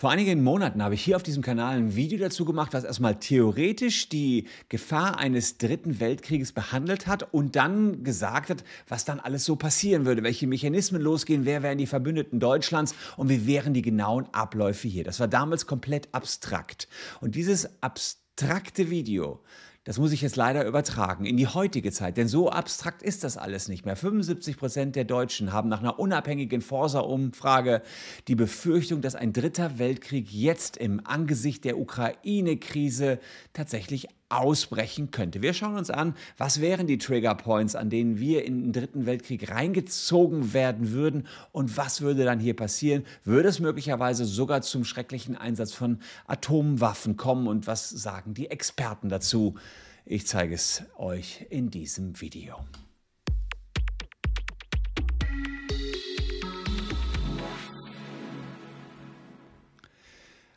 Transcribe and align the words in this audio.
Vor 0.00 0.12
einigen 0.12 0.44
Monaten 0.44 0.80
habe 0.80 0.94
ich 0.94 1.02
hier 1.02 1.16
auf 1.16 1.24
diesem 1.24 1.42
Kanal 1.42 1.76
ein 1.76 1.96
Video 1.96 2.20
dazu 2.20 2.44
gemacht, 2.44 2.72
was 2.72 2.84
erstmal 2.84 3.16
theoretisch 3.16 4.08
die 4.08 4.46
Gefahr 4.68 5.18
eines 5.18 5.58
dritten 5.58 5.98
Weltkrieges 5.98 6.52
behandelt 6.52 7.08
hat 7.08 7.34
und 7.34 7.56
dann 7.56 8.04
gesagt 8.04 8.50
hat, 8.50 8.62
was 8.86 9.04
dann 9.04 9.18
alles 9.18 9.44
so 9.44 9.56
passieren 9.56 10.06
würde, 10.06 10.22
welche 10.22 10.46
Mechanismen 10.46 11.02
losgehen, 11.02 11.46
wer 11.46 11.64
wären 11.64 11.78
die 11.78 11.88
Verbündeten 11.88 12.38
Deutschlands 12.38 12.94
und 13.16 13.28
wie 13.28 13.48
wären 13.48 13.74
die 13.74 13.82
genauen 13.82 14.28
Abläufe 14.30 14.86
hier. 14.86 15.02
Das 15.02 15.18
war 15.18 15.26
damals 15.26 15.66
komplett 15.66 16.06
abstrakt. 16.12 16.86
Und 17.20 17.34
dieses 17.34 17.68
abstrakte 17.82 18.90
Video 18.90 19.40
das 19.88 19.96
muss 19.96 20.12
ich 20.12 20.20
jetzt 20.20 20.36
leider 20.36 20.66
übertragen 20.66 21.24
in 21.24 21.38
die 21.38 21.46
heutige 21.46 21.90
Zeit, 21.92 22.18
denn 22.18 22.28
so 22.28 22.50
abstrakt 22.50 23.00
ist 23.00 23.24
das 23.24 23.38
alles 23.38 23.68
nicht 23.68 23.86
mehr. 23.86 23.96
75 23.96 24.58
Prozent 24.58 24.96
der 24.96 25.04
Deutschen 25.04 25.50
haben 25.50 25.70
nach 25.70 25.80
einer 25.80 25.98
unabhängigen 25.98 26.60
Forsa-Umfrage 26.60 27.80
die 28.28 28.34
Befürchtung, 28.34 29.00
dass 29.00 29.14
ein 29.14 29.32
dritter 29.32 29.78
Weltkrieg 29.78 30.30
jetzt 30.30 30.76
im 30.76 31.00
Angesicht 31.06 31.64
der 31.64 31.78
Ukraine-Krise 31.78 33.18
tatsächlich 33.54 34.08
ausbrechen 34.28 35.10
könnte. 35.10 35.42
Wir 35.42 35.54
schauen 35.54 35.76
uns 35.76 35.90
an, 35.90 36.14
was 36.36 36.60
wären 36.60 36.86
die 36.86 36.98
Trigger 36.98 37.34
Points, 37.34 37.74
an 37.74 37.90
denen 37.90 38.18
wir 38.18 38.44
in 38.44 38.62
den 38.62 38.72
Dritten 38.72 39.06
Weltkrieg 39.06 39.50
reingezogen 39.50 40.52
werden 40.52 40.92
würden 40.92 41.26
und 41.52 41.76
was 41.76 42.00
würde 42.00 42.24
dann 42.24 42.40
hier 42.40 42.54
passieren? 42.54 43.04
Würde 43.24 43.48
es 43.48 43.60
möglicherweise 43.60 44.24
sogar 44.24 44.62
zum 44.62 44.84
schrecklichen 44.84 45.36
Einsatz 45.36 45.72
von 45.72 45.98
Atomwaffen 46.26 47.16
kommen 47.16 47.46
und 47.46 47.66
was 47.66 47.88
sagen 47.88 48.34
die 48.34 48.50
Experten 48.50 49.08
dazu? 49.08 49.54
Ich 50.04 50.26
zeige 50.26 50.54
es 50.54 50.82
euch 50.96 51.46
in 51.50 51.70
diesem 51.70 52.20
Video. 52.20 52.56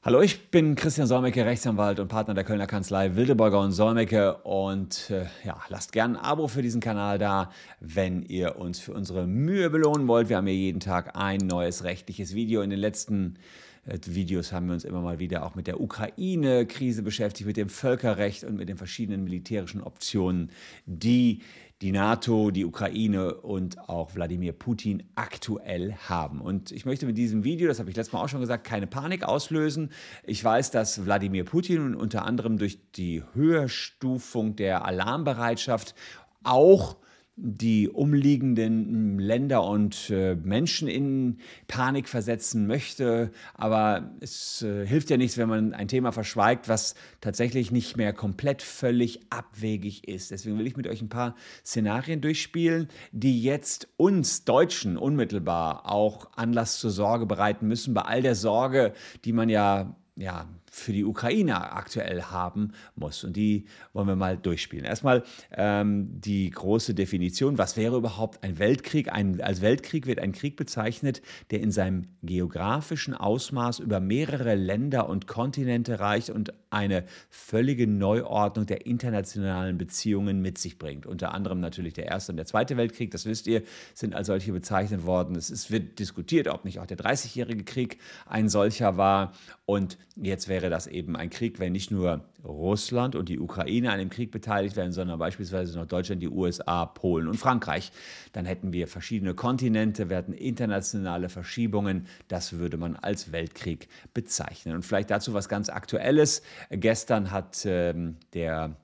Hallo, 0.03 0.19
ich 0.21 0.49
bin 0.49 0.73
Christian 0.73 1.05
Solmecke, 1.05 1.45
Rechtsanwalt 1.45 1.99
und 1.99 2.07
Partner 2.07 2.33
der 2.33 2.43
Kölner 2.43 2.65
Kanzlei 2.65 3.15
Wildeborger 3.15 3.59
und 3.59 3.71
Solmecke 3.71 4.33
und 4.37 5.11
äh, 5.11 5.27
ja, 5.45 5.61
lasst 5.69 5.91
gerne 5.91 6.17
ein 6.17 6.25
Abo 6.25 6.47
für 6.47 6.63
diesen 6.63 6.81
Kanal 6.81 7.19
da, 7.19 7.51
wenn 7.81 8.23
ihr 8.23 8.55
uns 8.55 8.79
für 8.79 8.93
unsere 8.93 9.27
Mühe 9.27 9.69
belohnen 9.69 10.07
wollt. 10.07 10.27
Wir 10.27 10.37
haben 10.37 10.47
hier 10.47 10.55
jeden 10.55 10.79
Tag 10.79 11.15
ein 11.15 11.37
neues 11.37 11.83
rechtliches 11.83 12.33
Video. 12.33 12.63
In 12.63 12.71
den 12.71 12.79
letzten 12.79 13.37
Videos 13.85 14.51
haben 14.51 14.67
wir 14.67 14.73
uns 14.73 14.83
immer 14.83 15.01
mal 15.01 15.19
wieder 15.19 15.45
auch 15.45 15.55
mit 15.55 15.67
der 15.67 15.81
Ukraine-Krise 15.81 17.01
beschäftigt, 17.01 17.47
mit 17.47 17.57
dem 17.57 17.69
Völkerrecht 17.69 18.43
und 18.43 18.57
mit 18.57 18.69
den 18.69 18.77
verschiedenen 18.77 19.23
militärischen 19.23 19.81
Optionen, 19.81 20.51
die 20.85 21.41
die 21.81 21.91
NATO, 21.91 22.51
die 22.51 22.63
Ukraine 22.63 23.33
und 23.33 23.89
auch 23.89 24.13
Wladimir 24.13 24.53
Putin 24.53 25.01
aktuell 25.15 25.95
haben. 25.95 26.39
Und 26.39 26.71
ich 26.71 26.85
möchte 26.85 27.07
mit 27.07 27.17
diesem 27.17 27.43
Video, 27.43 27.67
das 27.67 27.79
habe 27.79 27.89
ich 27.89 27.95
letztes 27.95 28.13
Mal 28.13 28.21
auch 28.23 28.29
schon 28.29 28.39
gesagt, 28.39 28.65
keine 28.65 28.85
Panik 28.85 29.23
auslösen. 29.23 29.89
Ich 30.23 30.43
weiß, 30.43 30.69
dass 30.69 31.03
Wladimir 31.05 31.43
Putin 31.43 31.95
unter 31.95 32.23
anderem 32.25 32.59
durch 32.59 32.77
die 32.91 33.23
Höherstufung 33.33 34.55
der 34.55 34.85
Alarmbereitschaft 34.85 35.95
auch 36.43 36.97
die 37.43 37.89
umliegenden 37.89 39.17
Länder 39.17 39.63
und 39.63 40.11
äh, 40.11 40.35
Menschen 40.35 40.87
in 40.87 41.39
Panik 41.67 42.07
versetzen 42.07 42.67
möchte. 42.67 43.31
Aber 43.55 44.11
es 44.19 44.61
äh, 44.61 44.85
hilft 44.85 45.09
ja 45.09 45.17
nichts, 45.17 45.37
wenn 45.37 45.49
man 45.49 45.73
ein 45.73 45.87
Thema 45.87 46.11
verschweigt, 46.11 46.69
was 46.69 46.93
tatsächlich 47.19 47.71
nicht 47.71 47.97
mehr 47.97 48.13
komplett 48.13 48.61
völlig 48.61 49.21
abwegig 49.31 50.07
ist. 50.07 50.29
Deswegen 50.29 50.59
will 50.59 50.67
ich 50.67 50.77
mit 50.77 50.87
euch 50.87 51.01
ein 51.01 51.09
paar 51.09 51.35
Szenarien 51.65 52.21
durchspielen, 52.21 52.89
die 53.11 53.41
jetzt 53.41 53.87
uns 53.97 54.45
Deutschen 54.45 54.95
unmittelbar 54.95 55.91
auch 55.91 56.29
Anlass 56.35 56.77
zur 56.77 56.91
Sorge 56.91 57.25
bereiten 57.25 57.67
müssen, 57.67 57.95
bei 57.95 58.03
all 58.03 58.21
der 58.21 58.35
Sorge, 58.35 58.93
die 59.25 59.33
man 59.33 59.49
ja 59.49 59.95
ja, 60.15 60.45
für 60.73 60.93
die 60.93 61.03
Ukraine 61.03 61.73
aktuell 61.73 62.23
haben 62.23 62.71
muss. 62.95 63.25
Und 63.25 63.35
die 63.35 63.65
wollen 63.91 64.07
wir 64.07 64.15
mal 64.15 64.37
durchspielen. 64.37 64.85
Erstmal 64.85 65.23
ähm, 65.51 66.07
die 66.21 66.49
große 66.49 66.93
Definition, 66.93 67.57
was 67.57 67.75
wäre 67.75 67.97
überhaupt 67.97 68.41
ein 68.43 68.57
Weltkrieg? 68.57 69.11
Ein, 69.11 69.41
als 69.41 69.61
Weltkrieg 69.61 70.07
wird 70.07 70.19
ein 70.19 70.31
Krieg 70.31 70.55
bezeichnet, 70.55 71.21
der 71.51 71.59
in 71.59 71.71
seinem 71.71 72.07
geografischen 72.23 73.13
Ausmaß 73.13 73.79
über 73.79 73.99
mehrere 73.99 74.55
Länder 74.55 75.09
und 75.09 75.27
Kontinente 75.27 75.99
reicht 75.99 76.29
und 76.29 76.53
eine 76.69 77.03
völlige 77.29 77.85
Neuordnung 77.85 78.65
der 78.65 78.85
internationalen 78.85 79.77
Beziehungen 79.77 80.41
mit 80.41 80.57
sich 80.57 80.79
bringt. 80.79 81.05
Unter 81.05 81.33
anderem 81.33 81.59
natürlich 81.59 81.93
der 81.93 82.05
Erste 82.05 82.31
und 82.31 82.37
der 82.37 82.45
Zweite 82.45 82.77
Weltkrieg, 82.77 83.11
das 83.11 83.25
wisst 83.25 83.45
ihr, 83.47 83.63
sind 83.93 84.15
als 84.15 84.27
solche 84.27 84.53
bezeichnet 84.53 85.05
worden. 85.05 85.35
Es 85.35 85.49
ist, 85.49 85.69
wird 85.69 85.99
diskutiert, 85.99 86.47
ob 86.47 86.63
nicht 86.63 86.79
auch 86.79 86.85
der 86.85 86.95
Dreißigjährige 86.95 87.65
Krieg 87.65 87.97
ein 88.25 88.47
solcher 88.47 88.95
war. 88.95 89.33
Und 89.65 89.97
jetzt 90.15 90.47
wäre 90.47 90.60
das 90.69 90.87
eben 90.87 91.15
ein 91.15 91.29
Krieg, 91.29 91.59
wenn 91.59 91.71
nicht 91.71 91.91
nur 91.91 92.25
Russland 92.43 93.15
und 93.15 93.29
die 93.29 93.39
Ukraine 93.39 93.91
an 93.91 93.99
dem 93.99 94.09
Krieg 94.09 94.31
beteiligt 94.31 94.75
wären, 94.75 94.91
sondern 94.91 95.19
beispielsweise 95.19 95.77
noch 95.77 95.85
Deutschland, 95.85 96.21
die 96.21 96.29
USA, 96.29 96.85
Polen 96.85 97.27
und 97.27 97.37
Frankreich. 97.37 97.91
Dann 98.33 98.45
hätten 98.45 98.73
wir 98.73 98.87
verschiedene 98.87 99.33
Kontinente, 99.33 100.09
hätten 100.09 100.33
internationale 100.33 101.29
Verschiebungen. 101.29 102.07
Das 102.27 102.53
würde 102.53 102.77
man 102.77 102.95
als 102.95 103.31
Weltkrieg 103.31 103.87
bezeichnen. 104.13 104.75
Und 104.75 104.85
vielleicht 104.85 105.11
dazu 105.11 105.33
was 105.33 105.49
ganz 105.49 105.69
Aktuelles. 105.69 106.41
Gestern 106.69 107.31
hat 107.31 107.63
ähm, 107.65 108.17
der 108.33 108.75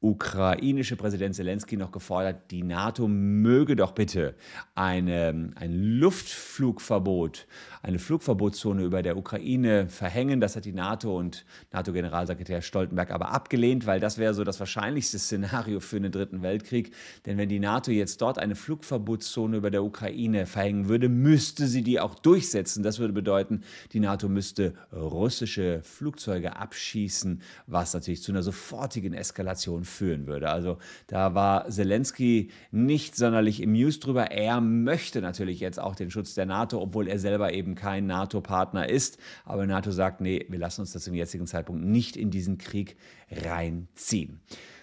ukrainische 0.00 0.94
Präsident 0.94 1.34
Zelensky 1.34 1.76
noch 1.76 1.90
gefordert, 1.90 2.52
die 2.52 2.62
NATO 2.62 3.08
möge 3.08 3.74
doch 3.74 3.92
bitte 3.92 4.36
eine, 4.76 5.50
ein 5.56 5.72
Luftflugverbot, 5.72 7.48
eine 7.82 7.98
Flugverbotszone 7.98 8.84
über 8.84 9.02
der 9.02 9.16
Ukraine 9.16 9.88
verhängen. 9.88 10.40
Das 10.40 10.54
hat 10.54 10.66
die 10.66 10.72
NATO 10.72 11.18
und 11.18 11.44
NATO-Generalsekretär 11.72 12.62
Stoltenberg 12.62 13.10
aber 13.10 13.32
abgelehnt, 13.32 13.86
weil 13.86 13.98
das 13.98 14.18
wäre 14.18 14.34
so 14.34 14.44
das 14.44 14.60
wahrscheinlichste 14.60 15.18
Szenario 15.18 15.80
für 15.80 15.96
einen 15.96 16.12
dritten 16.12 16.42
Weltkrieg. 16.42 16.94
Denn 17.26 17.36
wenn 17.36 17.48
die 17.48 17.58
NATO 17.58 17.90
jetzt 17.90 18.22
dort 18.22 18.38
eine 18.38 18.54
Flugverbotszone 18.54 19.56
über 19.56 19.72
der 19.72 19.82
Ukraine 19.82 20.46
verhängen 20.46 20.88
würde, 20.88 21.08
müsste 21.08 21.66
sie 21.66 21.82
die 21.82 21.98
auch 21.98 22.14
durchsetzen. 22.14 22.84
Das 22.84 23.00
würde 23.00 23.14
bedeuten, 23.14 23.62
die 23.92 24.00
NATO 24.00 24.28
müsste 24.28 24.74
russische 24.92 25.80
Flugzeuge 25.82 26.54
abschießen, 26.54 27.42
was 27.66 27.94
natürlich 27.94 28.22
zu 28.22 28.30
einer 28.30 28.44
sofortigen 28.44 29.12
Eskalation 29.12 29.86
führen 29.88 30.26
würde. 30.26 30.50
Also 30.50 30.78
da 31.06 31.34
war 31.34 31.68
Zelensky 31.68 32.50
nicht 32.70 33.16
sonderlich 33.16 33.62
amused 33.62 34.04
drüber. 34.06 34.30
Er 34.30 34.60
möchte 34.60 35.20
natürlich 35.20 35.60
jetzt 35.60 35.80
auch 35.80 35.94
den 35.94 36.10
Schutz 36.10 36.34
der 36.34 36.46
NATO, 36.46 36.80
obwohl 36.80 37.08
er 37.08 37.18
selber 37.18 37.52
eben 37.52 37.74
kein 37.74 38.06
NATO-Partner 38.06 38.88
ist. 38.88 39.18
Aber 39.44 39.66
NATO 39.66 39.90
sagt, 39.90 40.20
nee, 40.20 40.46
wir 40.48 40.58
lassen 40.58 40.82
uns 40.82 40.92
das 40.92 41.04
zum 41.04 41.14
jetzigen 41.14 41.46
Zeitpunkt 41.46 41.84
nicht 41.84 42.16
in 42.16 42.30
diesen 42.30 42.58
Krieg 42.58 42.96
reinziehen. 43.30 44.40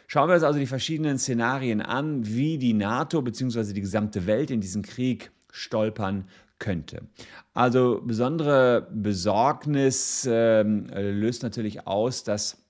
Schauen 0.07 0.29
wir 0.29 0.35
uns 0.35 0.43
also 0.43 0.59
die 0.59 0.67
verschiedenen 0.67 1.17
Szenarien 1.17 1.81
an, 1.81 2.25
wie 2.27 2.57
die 2.57 2.73
NATO 2.73 3.21
bzw. 3.21 3.73
die 3.73 3.81
gesamte 3.81 4.27
Welt 4.27 4.51
in 4.51 4.61
diesen 4.61 4.83
Krieg 4.83 5.31
stolpern 5.51 6.25
könnte. 6.59 7.01
Also 7.53 8.01
besondere 8.03 8.87
Besorgnis 8.91 10.25
äh, 10.25 10.61
löst 10.63 11.43
natürlich 11.43 11.87
aus, 11.87 12.23
dass 12.23 12.64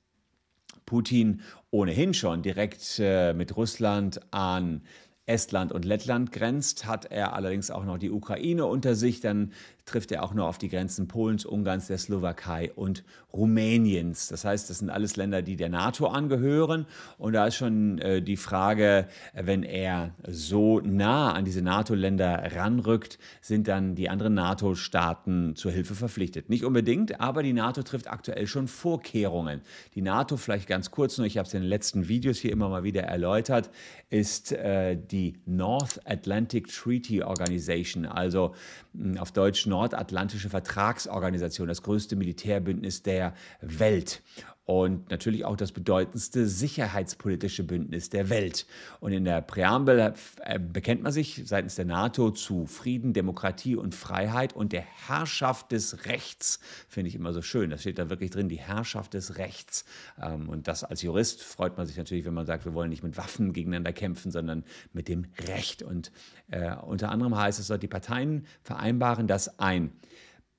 Putin 0.85 1.41
ohnehin 1.71 2.13
schon 2.13 2.41
direkt 2.41 2.99
äh, 2.99 3.33
mit 3.33 3.55
Russland 3.55 4.21
an 4.31 4.81
Estland 5.25 5.71
und 5.71 5.85
Lettland 5.85 6.31
grenzt, 6.31 6.85
hat 6.85 7.05
er 7.05 7.33
allerdings 7.33 7.71
auch 7.71 7.83
noch 7.83 7.97
die 7.97 8.11
Ukraine 8.11 8.65
unter 8.65 8.95
sich. 8.95 9.21
Dann 9.21 9.53
trifft 9.85 10.11
er 10.11 10.23
auch 10.23 10.33
noch 10.33 10.47
auf 10.47 10.57
die 10.57 10.69
Grenzen 10.69 11.07
Polens, 11.07 11.45
Ungarns, 11.45 11.87
der 11.87 11.97
Slowakei 11.97 12.71
und 12.75 13.03
Rumäniens. 13.33 14.29
Das 14.29 14.43
heißt, 14.43 14.69
das 14.69 14.79
sind 14.79 14.89
alles 14.89 15.15
Länder, 15.15 15.41
die 15.41 15.55
der 15.55 15.69
NATO 15.69 16.07
angehören. 16.07 16.85
Und 17.17 17.33
da 17.33 17.47
ist 17.47 17.55
schon 17.55 17.99
äh, 17.99 18.21
die 18.21 18.37
Frage, 18.37 19.07
wenn 19.33 19.63
er 19.63 20.15
so 20.27 20.79
nah 20.79 21.33
an 21.33 21.45
diese 21.45 21.61
NATO-Länder 21.61 22.55
ranrückt, 22.55 23.19
sind 23.41 23.67
dann 23.67 23.95
die 23.95 24.09
anderen 24.09 24.33
NATO-Staaten 24.33 25.55
zur 25.55 25.71
Hilfe 25.71 25.95
verpflichtet. 25.95 26.49
Nicht 26.49 26.65
unbedingt, 26.65 27.19
aber 27.19 27.43
die 27.43 27.53
NATO 27.53 27.83
trifft 27.83 28.09
aktuell 28.09 28.47
schon 28.47 28.67
Vorkehrungen. 28.67 29.61
Die 29.93 30.01
NATO, 30.01 30.37
vielleicht 30.37 30.67
ganz 30.67 30.91
kurz 30.91 31.17
nur, 31.17 31.27
ich 31.27 31.37
habe 31.37 31.47
es 31.47 31.53
in 31.53 31.61
den 31.61 31.69
letzten 31.69 32.07
Videos 32.07 32.37
hier 32.37 32.51
immer 32.51 32.69
mal 32.69 32.83
wieder 32.83 33.03
erläutert, 33.03 33.69
ist 34.09 34.51
äh, 34.51 34.97
die 34.97 35.37
North 35.45 35.99
Atlantic 36.05 36.67
Treaty 36.67 37.21
Organization, 37.21 38.05
also 38.05 38.55
mh, 38.93 39.21
auf 39.21 39.31
Deutsch 39.31 39.67
Nordatlantische 39.75 40.47
Vertragsorganisation, 40.47 41.67
das 41.67 41.81
größte 41.81 42.15
Militärbündnis 42.15 43.03
der 43.03 43.33
Welt 43.59 44.23
und 44.65 45.11
natürlich 45.11 45.45
auch 45.45 45.55
das 45.55 45.71
bedeutendste 45.71 46.47
sicherheitspolitische 46.47 47.63
Bündnis 47.63 48.09
der 48.09 48.29
Welt. 48.31 48.65
Und 48.99 49.11
in 49.11 49.23
der 49.23 49.41
Präambel 49.41 50.15
äh, 50.41 50.59
bekennt 50.59 51.03
man 51.03 51.11
sich 51.11 51.43
seitens 51.45 51.75
der 51.75 51.85
NATO 51.85 52.31
zu 52.31 52.65
Frieden, 52.65 53.13
Demokratie 53.13 53.75
und 53.75 53.93
Freiheit 53.93 54.53
und 54.53 54.73
der 54.73 54.81
Herrschaft 54.81 55.71
des 55.71 56.07
Rechts. 56.07 56.59
Finde 56.89 57.09
ich 57.09 57.15
immer 57.15 57.31
so 57.31 57.43
schön. 57.43 57.69
Das 57.69 57.81
steht 57.81 57.99
da 57.99 58.09
wirklich 58.09 58.31
drin, 58.31 58.49
die 58.49 58.59
Herrschaft 58.59 59.13
des 59.13 59.37
Rechts. 59.37 59.85
Ähm, 60.19 60.49
und 60.49 60.67
das 60.67 60.83
als 60.83 61.03
Jurist 61.03 61.43
freut 61.43 61.77
man 61.77 61.85
sich 61.85 61.97
natürlich, 61.97 62.25
wenn 62.25 62.33
man 62.33 62.47
sagt, 62.47 62.65
wir 62.65 62.73
wollen 62.73 62.89
nicht 62.89 63.03
mit 63.03 63.17
Waffen 63.17 63.53
gegeneinander 63.53 63.93
kämpfen, 63.93 64.31
sondern 64.31 64.63
mit 64.93 65.07
dem 65.07 65.27
Recht. 65.47 65.83
Und 65.83 66.11
äh, 66.49 66.75
unter 66.75 67.11
anderem 67.11 67.37
heißt 67.37 67.59
es, 67.59 67.67
dass 67.67 67.79
die 67.79 67.87
Parteien 67.87 68.47
vereinbaren, 68.63 69.27
dass 69.27 69.59
ein 69.59 69.91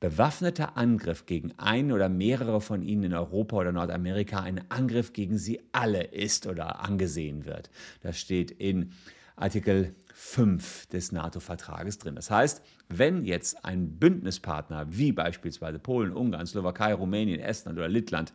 bewaffneter 0.06 0.76
Angriff 0.76 1.26
gegen 1.26 1.53
einen 1.58 1.91
oder 1.91 2.08
mehrere 2.08 2.61
von 2.61 2.81
ihnen 2.81 3.03
in 3.03 3.12
Europa 3.12 3.56
oder 3.56 3.73
Nordamerika 3.73 4.38
ein 4.41 4.64
Angriff 4.70 5.12
gegen 5.12 5.37
sie 5.37 5.61
alle 5.73 6.05
ist 6.05 6.47
oder 6.47 6.81
angesehen 6.85 7.44
wird. 7.44 7.70
Das 8.03 8.17
steht 8.17 8.53
in 8.53 8.93
Artikel 9.35 9.97
5 10.14 10.87
des 10.87 11.11
NATO-Vertrages 11.11 11.99
drin. 11.99 12.14
Das 12.14 12.31
heißt, 12.31 12.62
wenn 12.88 13.25
jetzt 13.25 13.64
ein 13.64 13.99
Bündnispartner 13.99 14.87
wie 14.91 15.11
beispielsweise 15.11 15.81
Polen, 15.81 16.12
Ungarn, 16.12 16.47
Slowakei, 16.47 16.94
Rumänien, 16.94 17.41
Estland 17.41 17.76
oder 17.76 17.88
Lettland, 17.88 18.32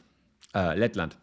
äh, 0.54 0.78
Lettland 0.78 1.20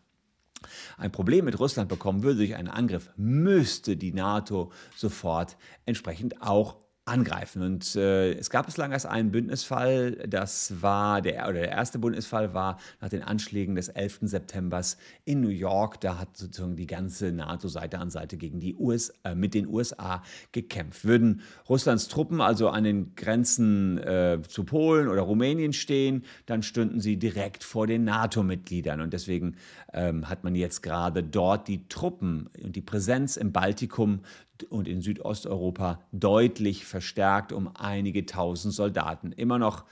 ein 0.97 1.13
Problem 1.13 1.45
mit 1.45 1.61
Russland 1.61 1.91
bekommen 1.91 2.23
würde 2.23 2.39
durch 2.39 2.57
einen 2.57 2.69
Angriff, 2.69 3.11
müsste 3.17 3.99
die 3.99 4.15
NATO 4.15 4.73
sofort 4.97 5.59
entsprechend 5.85 6.41
auch 6.41 6.79
angreifen. 7.09 7.63
Und 7.63 7.97
äh, 7.97 8.33
es 8.33 8.51
gab 8.51 8.67
bislang 8.67 8.93
erst 8.93 9.07
einen 9.07 9.31
Bündnisfall, 9.31 10.13
das 10.29 10.83
war 10.83 11.23
der, 11.23 11.45
oder 11.49 11.61
der 11.61 11.71
erste 11.71 11.99
Bündnisfall 11.99 12.55
war 12.55 12.79
nach 13.01 13.09
den 13.09 13.23
Anschlägen 13.23 13.75
des 13.75 13.89
11. 13.89 14.21
September 14.23 14.83
in 15.25 15.41
New 15.41 15.49
York. 15.49 16.01
Da 16.01 16.19
hat 16.19 16.37
sozusagen 16.37 16.77
die 16.77 16.87
ganze 16.87 17.33
NATO 17.33 17.69
Seite 17.69 17.99
an 17.99 18.11
Seite 18.11 18.37
gegen 18.37 18.61
die 18.61 18.75
US, 18.77 19.13
äh, 19.25 19.35
mit 19.35 19.55
den 19.55 19.67
USA 19.67 20.23
gekämpft. 20.53 21.05
Würden 21.05 21.41
Russlands 21.69 22.09
Truppen 22.09 22.41
also 22.41 22.69
an 22.69 22.85
den 22.85 23.15
Grenzen 23.17 23.99
äh, 23.99 24.39
zu 24.47 24.65
Polen 24.65 25.09
oder 25.09 25.23
Rumänien 25.23 25.73
stehen, 25.73 26.25
dann 26.47 26.63
stünden 26.63 27.01
sie 27.01 27.17
direkt 27.17 27.65
vor 27.65 27.87
den 27.87 28.05
NATO-Mitgliedern. 28.05 29.01
Und 29.01 29.13
deswegen 29.13 29.57
ähm, 29.93 30.29
hat 30.29 30.45
man 30.45 30.55
jetzt 30.55 30.83
gerade 30.83 31.23
dort 31.23 31.69
die 31.69 31.89
Truppen 31.89 32.49
und 32.63 32.77
die 32.77 32.83
Präsenz 32.83 33.37
im 33.37 33.53
Baltikum 33.53 34.21
und 34.65 34.89
in 34.89 35.01
Südosteuropa 35.01 36.01
deutlich 36.13 36.85
verstärkt 36.85 37.53
um 37.53 37.71
einige 37.75 38.27
tausend 38.27 38.75
Soldaten. 38.75 39.33
Immer 39.33 39.59
noch 39.59 39.85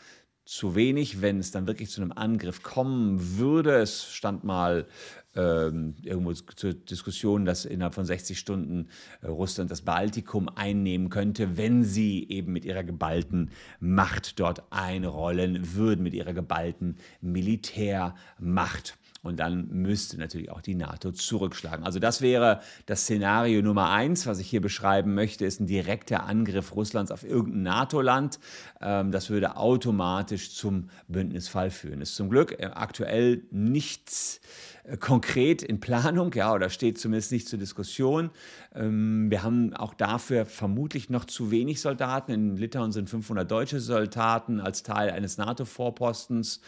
zu 0.46 0.76
wenig, 0.76 1.20
wenn 1.20 1.40
es 1.40 1.50
dann 1.50 1.66
wirklich 1.66 1.90
zu 1.90 2.00
einem 2.00 2.12
Angriff 2.12 2.62
kommen 2.62 3.36
würde. 3.36 3.78
Es 3.78 4.12
stand 4.12 4.44
mal 4.44 4.86
ähm, 5.34 5.96
irgendwo 6.02 6.32
zur 6.32 6.72
Diskussion, 6.72 7.44
dass 7.44 7.64
innerhalb 7.64 7.94
von 7.94 8.06
60 8.06 8.38
Stunden 8.38 8.88
äh, 9.22 9.26
Russland 9.26 9.70
das 9.70 9.82
Baltikum 9.82 10.48
einnehmen 10.48 11.10
könnte, 11.10 11.56
wenn 11.56 11.82
sie 11.82 12.28
eben 12.28 12.52
mit 12.52 12.64
ihrer 12.64 12.84
geballten 12.84 13.50
Macht 13.80 14.38
dort 14.38 14.72
einrollen 14.72 15.74
würden, 15.74 16.02
mit 16.02 16.14
ihrer 16.14 16.32
geballten 16.32 16.96
Militärmacht. 17.20 18.96
Und 19.26 19.40
dann 19.40 19.68
müsste 19.70 20.18
natürlich 20.18 20.50
auch 20.50 20.60
die 20.60 20.76
NATO 20.76 21.10
zurückschlagen. 21.10 21.84
Also 21.84 21.98
das 21.98 22.20
wäre 22.20 22.60
das 22.86 23.02
Szenario 23.02 23.60
Nummer 23.60 23.90
eins, 23.90 24.26
was 24.26 24.38
ich 24.38 24.48
hier 24.48 24.60
beschreiben 24.60 25.14
möchte, 25.14 25.44
ist 25.44 25.60
ein 25.60 25.66
direkter 25.66 26.24
Angriff 26.24 26.74
Russlands 26.76 27.10
auf 27.10 27.24
irgendein 27.24 27.62
NATO-Land. 27.62 28.38
Ähm, 28.80 29.10
das 29.10 29.28
würde 29.28 29.56
automatisch 29.56 30.54
zum 30.54 30.90
Bündnisfall 31.08 31.70
führen. 31.70 32.00
Ist 32.00 32.14
zum 32.14 32.30
Glück 32.30 32.52
äh, 32.60 32.66
aktuell 32.66 33.42
nichts 33.50 34.40
äh, 34.84 34.96
konkret 34.96 35.62
in 35.62 35.80
Planung, 35.80 36.32
ja, 36.34 36.52
oder 36.52 36.70
steht 36.70 36.98
zumindest 36.98 37.32
nicht 37.32 37.48
zur 37.48 37.58
Diskussion. 37.58 38.30
Ähm, 38.74 39.30
wir 39.30 39.42
haben 39.42 39.74
auch 39.74 39.94
dafür 39.94 40.46
vermutlich 40.46 41.10
noch 41.10 41.24
zu 41.24 41.50
wenig 41.50 41.80
Soldaten. 41.80 42.30
In 42.30 42.56
Litauen 42.56 42.92
sind 42.92 43.10
500 43.10 43.50
deutsche 43.50 43.80
Soldaten 43.80 44.60
als 44.60 44.82
Teil 44.82 45.10
eines 45.10 45.36
NATO-Vorpostens 45.38 46.60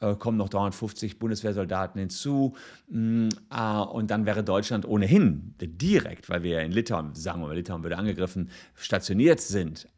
äh, 0.00 0.14
kommen 0.14 0.36
noch 0.36 0.48
350 0.48 1.18
Bundeswehrsoldaten 1.18 1.98
hinzu. 1.98 2.54
Mm, 2.88 3.28
äh, 3.50 3.80
und 3.80 4.10
dann 4.10 4.26
wäre 4.26 4.44
Deutschland 4.44 4.86
ohnehin 4.86 5.54
direkt, 5.60 6.28
weil 6.28 6.42
wir 6.42 6.50
ja 6.52 6.60
in 6.60 6.72
Litauen, 6.72 7.14
sagen 7.14 7.40
wir 7.40 7.48
mal, 7.48 7.56
Litauen 7.56 7.82
würde 7.82 7.96
angegriffen, 7.96 8.50
stationiert 8.74 9.40
sind, 9.40 9.88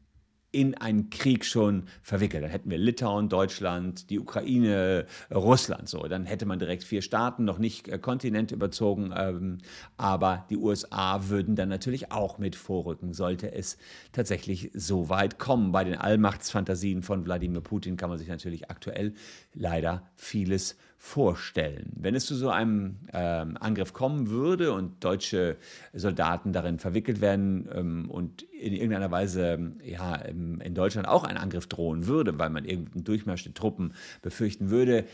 in 0.50 0.74
einen 0.74 1.10
Krieg 1.10 1.44
schon 1.44 1.84
verwickelt. 2.02 2.42
Dann 2.42 2.50
hätten 2.50 2.70
wir 2.70 2.78
Litauen, 2.78 3.28
Deutschland, 3.28 4.08
die 4.08 4.18
Ukraine, 4.18 5.06
Russland. 5.30 5.88
So, 5.88 6.02
dann 6.08 6.24
hätte 6.24 6.46
man 6.46 6.58
direkt 6.58 6.84
vier 6.84 7.02
Staaten, 7.02 7.44
noch 7.44 7.58
nicht 7.58 7.88
äh, 7.88 7.98
Kontinent 7.98 8.50
überzogen, 8.50 9.12
ähm, 9.14 9.58
aber 9.98 10.46
die 10.48 10.56
USA 10.56 11.28
würden 11.28 11.54
dann 11.54 11.68
natürlich 11.68 12.12
auch 12.12 12.38
mit 12.38 12.56
vorrücken, 12.56 13.12
sollte 13.12 13.52
es 13.52 13.76
tatsächlich 14.12 14.70
so 14.74 15.10
weit 15.10 15.38
kommen. 15.38 15.72
Bei 15.72 15.84
den 15.84 15.96
Allmachtsfantasien 15.96 17.02
von 17.02 17.26
Wladimir 17.26 17.60
Putin 17.60 17.96
kann 17.98 18.08
man 18.08 18.18
sich 18.18 18.28
natürlich 18.28 18.70
aktuell 18.70 19.12
leider 19.52 20.08
vieles 20.16 20.76
vorstellen. 21.00 21.92
Wenn 21.94 22.16
es 22.16 22.26
zu 22.26 22.34
so 22.34 22.50
einem 22.50 22.96
ähm, 23.12 23.56
Angriff 23.60 23.92
kommen 23.92 24.30
würde 24.30 24.72
und 24.72 25.02
deutsche 25.04 25.56
Soldaten 25.92 26.52
darin 26.52 26.80
verwickelt 26.80 27.20
werden 27.20 27.68
ähm, 27.72 28.10
und 28.10 28.42
in 28.42 28.72
irgendeiner 28.72 29.10
Weise 29.12 29.74
ja, 29.84 30.16
in 30.16 30.74
Deutschland 30.74 31.06
auch 31.06 31.22
ein 31.22 31.36
Angriff 31.36 31.68
drohen 31.68 32.08
würde, 32.08 32.36
weil 32.40 32.50
man 32.50 32.64
irgendeinen 32.64 33.04
Durchmarsch 33.04 33.44
der 33.44 33.54
Truppen 33.54 33.94
befürchten 34.22 34.70
würde, 34.70 35.04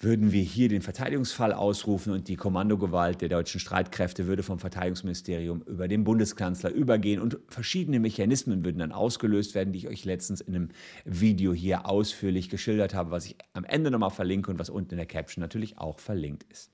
würden 0.00 0.30
wir 0.32 0.42
hier 0.42 0.68
den 0.68 0.82
Verteidigungsfall 0.82 1.52
ausrufen 1.52 2.12
und 2.12 2.28
die 2.28 2.36
Kommandogewalt 2.36 3.20
der 3.20 3.28
deutschen 3.28 3.58
Streitkräfte 3.58 4.26
würde 4.26 4.42
vom 4.42 4.58
Verteidigungsministerium 4.58 5.62
über 5.62 5.88
den 5.88 6.04
Bundeskanzler 6.04 6.70
übergehen 6.70 7.20
und 7.20 7.38
verschiedene 7.48 7.98
Mechanismen 7.98 8.64
würden 8.64 8.78
dann 8.78 8.92
ausgelöst 8.92 9.54
werden, 9.54 9.72
die 9.72 9.80
ich 9.80 9.88
euch 9.88 10.04
letztens 10.04 10.40
in 10.40 10.54
einem 10.54 10.68
Video 11.04 11.52
hier 11.52 11.86
ausführlich 11.86 12.48
geschildert 12.48 12.94
habe, 12.94 13.10
was 13.10 13.26
ich 13.26 13.36
am 13.54 13.64
Ende 13.64 13.90
nochmal 13.90 14.10
verlinke 14.10 14.50
und 14.50 14.58
was 14.58 14.70
unten 14.70 14.92
in 14.92 14.98
der 14.98 15.06
Caption 15.06 15.42
natürlich 15.42 15.78
auch 15.78 15.98
verlinkt 15.98 16.44
ist. 16.52 16.70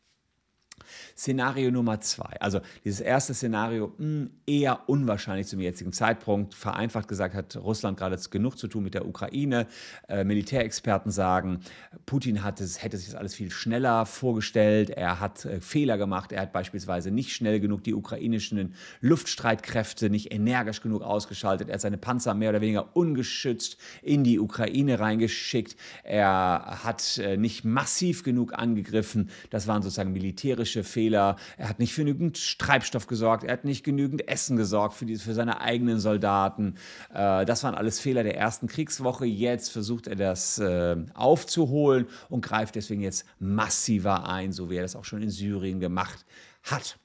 Szenario 1.16 1.70
Nummer 1.70 2.00
zwei. 2.00 2.36
Also 2.40 2.60
dieses 2.84 3.00
erste 3.00 3.34
Szenario 3.34 3.88
mh, 3.88 3.94
hm, 3.98 4.30
eher 4.46 4.88
unwahrscheinlich 4.88 5.46
zum 5.46 5.60
jetzigen 5.60 5.92
Zeitpunkt. 5.92 6.54
Vereinfacht 6.54 7.08
gesagt 7.08 7.34
hat 7.34 7.56
Russland 7.56 7.98
gerade 7.98 8.18
genug 8.30 8.58
zu 8.58 8.68
tun 8.68 8.84
mit 8.84 8.94
der 8.94 9.06
Ukraine. 9.06 9.66
Äh, 10.08 10.24
Militärexperten 10.24 11.10
sagen, 11.10 11.60
Putin 12.06 12.42
hat 12.42 12.60
es, 12.60 12.82
hätte 12.82 12.96
sich 12.96 13.06
das 13.06 13.14
alles 13.14 13.34
viel 13.34 13.50
schneller 13.50 14.06
vorgestellt. 14.06 14.90
Er 14.90 15.20
hat 15.20 15.44
äh, 15.44 15.60
Fehler 15.60 15.98
gemacht. 15.98 16.32
Er 16.32 16.42
hat 16.42 16.52
beispielsweise 16.52 17.10
nicht 17.10 17.32
schnell 17.32 17.60
genug 17.60 17.84
die 17.84 17.94
ukrainischen 17.94 18.74
Luftstreitkräfte 19.00 20.10
nicht 20.10 20.32
energisch 20.32 20.80
genug 20.80 21.02
ausgeschaltet. 21.02 21.68
Er 21.68 21.74
hat 21.74 21.80
seine 21.80 21.98
Panzer 21.98 22.34
mehr 22.34 22.50
oder 22.50 22.60
weniger 22.60 22.96
ungeschützt 22.96 23.78
in 24.02 24.24
die 24.24 24.38
Ukraine 24.38 24.98
reingeschickt. 24.98 25.76
Er 26.02 26.80
hat 26.84 27.18
äh, 27.18 27.36
nicht 27.36 27.64
massiv 27.64 28.22
genug 28.22 28.54
angegriffen. 28.54 29.30
Das 29.50 29.66
waren 29.66 29.82
sozusagen 29.82 30.12
militärische 30.12 30.73
Fehler. 30.82 31.36
Er 31.56 31.68
hat 31.68 31.78
nicht 31.78 31.92
für 31.92 32.04
genügend 32.04 32.58
Treibstoff 32.58 33.06
gesorgt. 33.06 33.44
Er 33.44 33.52
hat 33.52 33.64
nicht 33.64 33.84
genügend 33.84 34.28
Essen 34.28 34.56
gesorgt 34.56 34.94
für, 34.94 35.06
die, 35.06 35.16
für 35.16 35.34
seine 35.34 35.60
eigenen 35.60 36.00
Soldaten. 36.00 36.76
Äh, 37.12 37.44
das 37.44 37.62
waren 37.62 37.74
alles 37.74 38.00
Fehler 38.00 38.22
der 38.22 38.36
ersten 38.36 38.66
Kriegswoche. 38.66 39.26
Jetzt 39.26 39.70
versucht 39.70 40.06
er 40.06 40.16
das 40.16 40.58
äh, 40.58 40.96
aufzuholen 41.14 42.06
und 42.28 42.44
greift 42.44 42.74
deswegen 42.74 43.02
jetzt 43.02 43.24
massiver 43.38 44.28
ein, 44.28 44.52
so 44.52 44.70
wie 44.70 44.76
er 44.76 44.82
das 44.82 44.96
auch 44.96 45.04
schon 45.04 45.22
in 45.22 45.30
Syrien 45.30 45.80
gemacht 45.80 46.24
hat. 46.62 46.98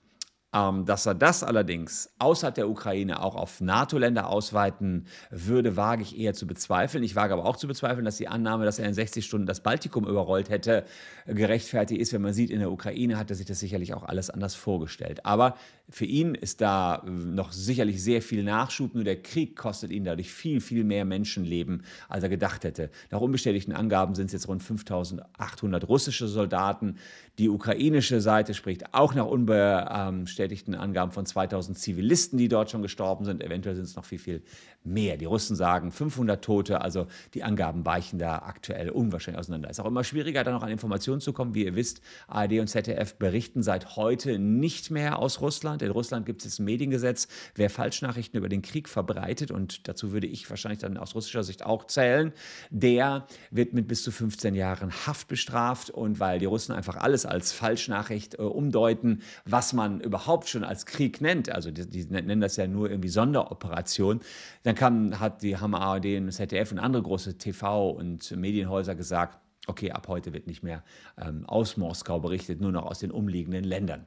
Ähm, 0.51 0.85
dass 0.85 1.05
er 1.05 1.13
das 1.13 1.43
allerdings 1.43 2.09
außerhalb 2.17 2.55
der 2.55 2.69
Ukraine 2.69 3.21
auch 3.21 3.35
auf 3.35 3.61
NATO-Länder 3.61 4.27
ausweiten 4.27 5.05
würde, 5.29 5.77
wage 5.77 6.01
ich 6.01 6.17
eher 6.17 6.33
zu 6.33 6.47
bezweifeln. 6.47 7.03
Ich 7.03 7.15
wage 7.15 7.33
aber 7.33 7.45
auch 7.45 7.55
zu 7.55 7.67
bezweifeln, 7.67 8.03
dass 8.03 8.17
die 8.17 8.27
Annahme, 8.27 8.65
dass 8.65 8.79
er 8.79 8.87
in 8.87 8.95
60 8.95 9.23
Stunden 9.23 9.45
das 9.45 9.61
Baltikum 9.61 10.07
überrollt 10.07 10.49
hätte, 10.49 10.85
gerechtfertigt 11.27 12.01
ist. 12.01 12.13
Wenn 12.13 12.23
man 12.23 12.33
sieht, 12.33 12.49
in 12.49 12.61
der 12.61 12.71
Ukraine 12.71 13.19
hat 13.19 13.29
er 13.29 13.35
sich 13.35 13.45
das 13.45 13.59
sicherlich 13.59 13.93
auch 13.93 14.01
alles 14.01 14.31
anders 14.31 14.55
vorgestellt. 14.55 15.23
Aber 15.23 15.55
für 15.89 16.05
ihn 16.05 16.35
ist 16.35 16.61
da 16.61 17.03
äh, 17.05 17.09
noch 17.09 17.51
sicherlich 17.51 18.01
sehr 18.01 18.21
viel 18.21 18.43
Nachschub. 18.43 18.95
Nur 18.95 19.03
der 19.03 19.21
Krieg 19.21 19.55
kostet 19.55 19.91
ihn 19.91 20.03
dadurch 20.03 20.31
viel, 20.31 20.61
viel 20.61 20.83
mehr 20.83 21.05
Menschenleben, 21.05 21.83
als 22.07 22.23
er 22.23 22.29
gedacht 22.29 22.63
hätte. 22.63 22.89
Nach 23.11 23.21
unbestätigten 23.21 23.73
Angaben 23.73 24.15
sind 24.15 24.27
es 24.27 24.33
jetzt 24.33 24.47
rund 24.47 24.63
5800 24.63 25.87
russische 25.87 26.27
Soldaten. 26.27 26.97
Die 27.37 27.49
ukrainische 27.49 28.21
Seite 28.21 28.53
spricht 28.53 28.93
auch 28.93 29.13
nach 29.15 29.25
unbestätigten 29.25 30.49
bestätigten 30.49 30.75
Angaben 30.75 31.11
von 31.11 31.25
2000 31.25 31.77
Zivilisten, 31.77 32.37
die 32.37 32.47
dort 32.47 32.71
schon 32.71 32.81
gestorben 32.81 33.25
sind. 33.25 33.43
Eventuell 33.43 33.75
sind 33.75 33.85
es 33.85 33.95
noch 33.95 34.05
viel, 34.05 34.19
viel 34.19 34.41
mehr. 34.83 35.17
Die 35.17 35.25
Russen 35.25 35.55
sagen 35.55 35.91
500 35.91 36.43
Tote, 36.43 36.81
also 36.81 37.07
die 37.33 37.43
Angaben 37.43 37.85
weichen 37.85 38.19
da 38.19 38.39
aktuell 38.39 38.89
unwahrscheinlich 38.89 39.39
auseinander. 39.39 39.69
Es 39.69 39.77
ist 39.77 39.83
auch 39.83 39.87
immer 39.87 40.03
schwieriger, 40.03 40.43
da 40.43 40.51
noch 40.51 40.63
an 40.63 40.69
Informationen 40.69 41.21
zu 41.21 41.33
kommen. 41.33 41.53
Wie 41.53 41.65
ihr 41.65 41.75
wisst, 41.75 42.01
ARD 42.27 42.59
und 42.59 42.67
ZDF 42.67 43.15
berichten 43.15 43.63
seit 43.63 43.95
heute 43.95 44.39
nicht 44.39 44.91
mehr 44.91 45.19
aus 45.19 45.41
Russland. 45.41 45.78
In 45.81 45.91
Russland 45.91 46.25
gibt 46.25 46.45
es 46.45 46.59
ein 46.59 46.65
Mediengesetz. 46.65 47.27
Wer 47.55 47.69
Falschnachrichten 47.69 48.37
über 48.37 48.49
den 48.49 48.61
Krieg 48.61 48.89
verbreitet, 48.89 49.51
und 49.51 49.87
dazu 49.87 50.11
würde 50.11 50.27
ich 50.27 50.49
wahrscheinlich 50.49 50.79
dann 50.79 50.97
aus 50.97 51.15
russischer 51.15 51.43
Sicht 51.43 51.65
auch 51.65 51.85
zählen, 51.85 52.33
der 52.69 53.27
wird 53.51 53.73
mit 53.73 53.87
bis 53.87 54.03
zu 54.03 54.11
15 54.11 54.55
Jahren 54.55 54.91
Haft 55.05 55.27
bestraft. 55.27 55.89
Und 55.89 56.19
weil 56.19 56.39
die 56.39 56.45
Russen 56.45 56.73
einfach 56.73 56.95
alles 56.95 57.25
als 57.25 57.51
Falschnachricht 57.51 58.35
äh, 58.35 58.41
umdeuten, 58.41 59.21
was 59.45 59.73
man 59.73 60.01
überhaupt 60.01 60.49
schon 60.49 60.63
als 60.63 60.85
Krieg 60.85 61.21
nennt, 61.21 61.49
also 61.49 61.71
die, 61.71 61.87
die 61.87 62.05
nennen 62.05 62.41
das 62.41 62.55
ja 62.55 62.67
nur 62.67 62.89
irgendwie 62.89 63.09
Sonderoperation, 63.09 64.21
dann 64.63 64.75
kam, 64.75 65.19
hat 65.19 65.41
die 65.41 65.57
haben 65.57 65.75
ARD 65.75 66.17
und 66.17 66.31
ZDF 66.31 66.71
und 66.71 66.79
andere 66.79 67.03
große 67.03 67.31
TV- 67.31 67.91
und 67.91 68.31
Medienhäuser 68.35 68.95
gesagt, 68.95 69.39
okay, 69.67 69.91
ab 69.91 70.07
heute 70.07 70.33
wird 70.33 70.47
nicht 70.47 70.63
mehr 70.63 70.83
ähm, 71.17 71.45
aus 71.45 71.77
Moskau 71.77 72.19
berichtet, 72.19 72.59
nur 72.59 72.71
noch 72.71 72.85
aus 72.85 72.99
den 72.99 73.11
umliegenden 73.11 73.63
Ländern. 73.63 74.05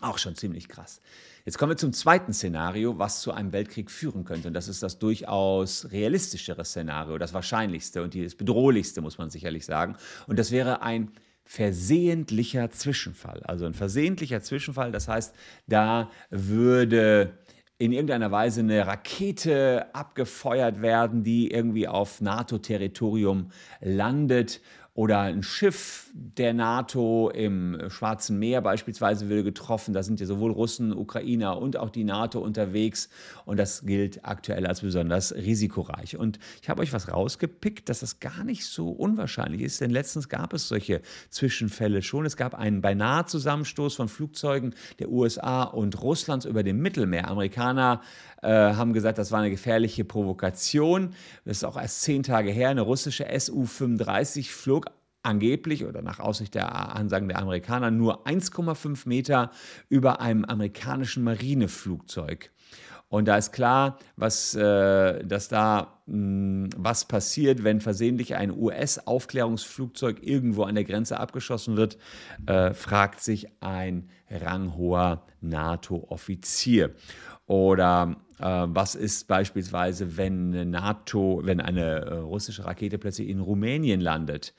Auch 0.00 0.18
schon 0.18 0.34
ziemlich 0.34 0.68
krass. 0.68 1.00
Jetzt 1.44 1.58
kommen 1.58 1.72
wir 1.72 1.76
zum 1.76 1.92
zweiten 1.92 2.32
Szenario, 2.32 2.98
was 2.98 3.20
zu 3.20 3.32
einem 3.32 3.52
Weltkrieg 3.52 3.90
führen 3.90 4.24
könnte. 4.24 4.48
Und 4.48 4.54
das 4.54 4.68
ist 4.68 4.82
das 4.82 4.98
durchaus 4.98 5.90
realistischere 5.90 6.64
Szenario, 6.64 7.18
das 7.18 7.34
wahrscheinlichste 7.34 8.02
und 8.02 8.14
das 8.14 8.34
bedrohlichste, 8.34 9.00
muss 9.00 9.18
man 9.18 9.30
sicherlich 9.30 9.66
sagen. 9.66 9.96
Und 10.26 10.38
das 10.38 10.50
wäre 10.50 10.82
ein 10.82 11.12
versehentlicher 11.44 12.70
Zwischenfall. 12.70 13.42
Also 13.44 13.66
ein 13.66 13.74
versehentlicher 13.74 14.40
Zwischenfall, 14.40 14.92
das 14.92 15.08
heißt, 15.08 15.34
da 15.66 16.10
würde 16.30 17.38
in 17.80 17.92
irgendeiner 17.92 18.30
Weise 18.30 18.60
eine 18.60 18.86
Rakete 18.86 19.86
abgefeuert 19.94 20.82
werden, 20.82 21.24
die 21.24 21.50
irgendwie 21.50 21.88
auf 21.88 22.20
NATO-Territorium 22.20 23.50
landet 23.80 24.60
oder 25.00 25.20
ein 25.20 25.42
Schiff 25.42 26.10
der 26.12 26.52
NATO 26.52 27.30
im 27.30 27.88
Schwarzen 27.88 28.38
Meer 28.38 28.60
beispielsweise 28.60 29.30
würde 29.30 29.44
getroffen. 29.44 29.94
Da 29.94 30.02
sind 30.02 30.20
ja 30.20 30.26
sowohl 30.26 30.52
Russen, 30.52 30.92
Ukrainer 30.92 31.56
und 31.56 31.78
auch 31.78 31.88
die 31.88 32.04
NATO 32.04 32.38
unterwegs. 32.40 33.08
Und 33.46 33.58
das 33.58 33.86
gilt 33.86 34.26
aktuell 34.26 34.66
als 34.66 34.82
besonders 34.82 35.34
risikoreich. 35.34 36.18
Und 36.18 36.38
ich 36.60 36.68
habe 36.68 36.82
euch 36.82 36.92
was 36.92 37.10
rausgepickt, 37.10 37.88
dass 37.88 38.00
das 38.00 38.20
gar 38.20 38.44
nicht 38.44 38.66
so 38.66 38.90
unwahrscheinlich 38.90 39.62
ist. 39.62 39.80
Denn 39.80 39.90
letztens 39.90 40.28
gab 40.28 40.52
es 40.52 40.68
solche 40.68 41.00
Zwischenfälle 41.30 42.02
schon. 42.02 42.26
Es 42.26 42.36
gab 42.36 42.54
einen 42.54 42.82
beinahe 42.82 43.24
Zusammenstoß 43.24 43.94
von 43.94 44.08
Flugzeugen 44.10 44.74
der 44.98 45.10
USA 45.10 45.62
und 45.62 46.02
Russlands 46.02 46.44
über 46.44 46.62
dem 46.62 46.82
Mittelmeer. 46.82 47.30
Amerikaner 47.30 48.02
äh, 48.42 48.48
haben 48.48 48.92
gesagt, 48.92 49.16
das 49.16 49.32
war 49.32 49.40
eine 49.40 49.50
gefährliche 49.50 50.04
Provokation. 50.04 51.14
Das 51.46 51.58
ist 51.58 51.64
auch 51.64 51.80
erst 51.80 52.02
zehn 52.02 52.22
Tage 52.22 52.50
her. 52.50 52.68
Eine 52.68 52.82
russische 52.82 53.26
Su-35 53.38 54.50
flog 54.50 54.89
angeblich 55.22 55.84
oder 55.84 56.02
nach 56.02 56.18
Aussicht 56.18 56.54
der 56.54 56.94
Ansagen 56.96 57.28
der 57.28 57.38
Amerikaner 57.38 57.90
nur 57.90 58.26
1,5 58.26 59.08
Meter 59.08 59.50
über 59.88 60.20
einem 60.20 60.44
amerikanischen 60.44 61.24
Marineflugzeug. 61.24 62.50
Und 63.10 63.26
da 63.26 63.36
ist 63.36 63.50
klar, 63.50 63.98
was, 64.14 64.54
äh, 64.54 65.24
dass 65.24 65.48
da 65.48 65.98
mh, 66.06 66.14
hm, 66.14 66.70
was 66.76 67.04
passiert, 67.06 67.64
wenn 67.64 67.80
versehentlich 67.80 68.36
ein 68.36 68.56
US-Aufklärungsflugzeug 68.56 70.22
irgendwo 70.22 70.62
an 70.62 70.76
der 70.76 70.84
Grenze 70.84 71.18
abgeschossen 71.18 71.76
wird, 71.76 71.98
äh, 72.46 72.72
fragt 72.72 73.20
sich 73.20 73.48
ein 73.60 74.08
ranghoher 74.30 75.26
NATO-Offizier. 75.40 76.94
Oder 77.46 78.14
äh, 78.38 78.44
was 78.44 78.94
ist 78.94 79.26
beispielsweise, 79.26 80.16
wenn 80.16 80.54
eine 80.54 80.64
NATO, 80.64 81.40
wenn 81.42 81.60
eine 81.60 82.04
äh, 82.04 82.14
russische 82.18 82.64
Rakete 82.64 82.98
plötzlich 82.98 83.28
in 83.28 83.40
Rumänien 83.40 84.00
landet? 84.00 84.54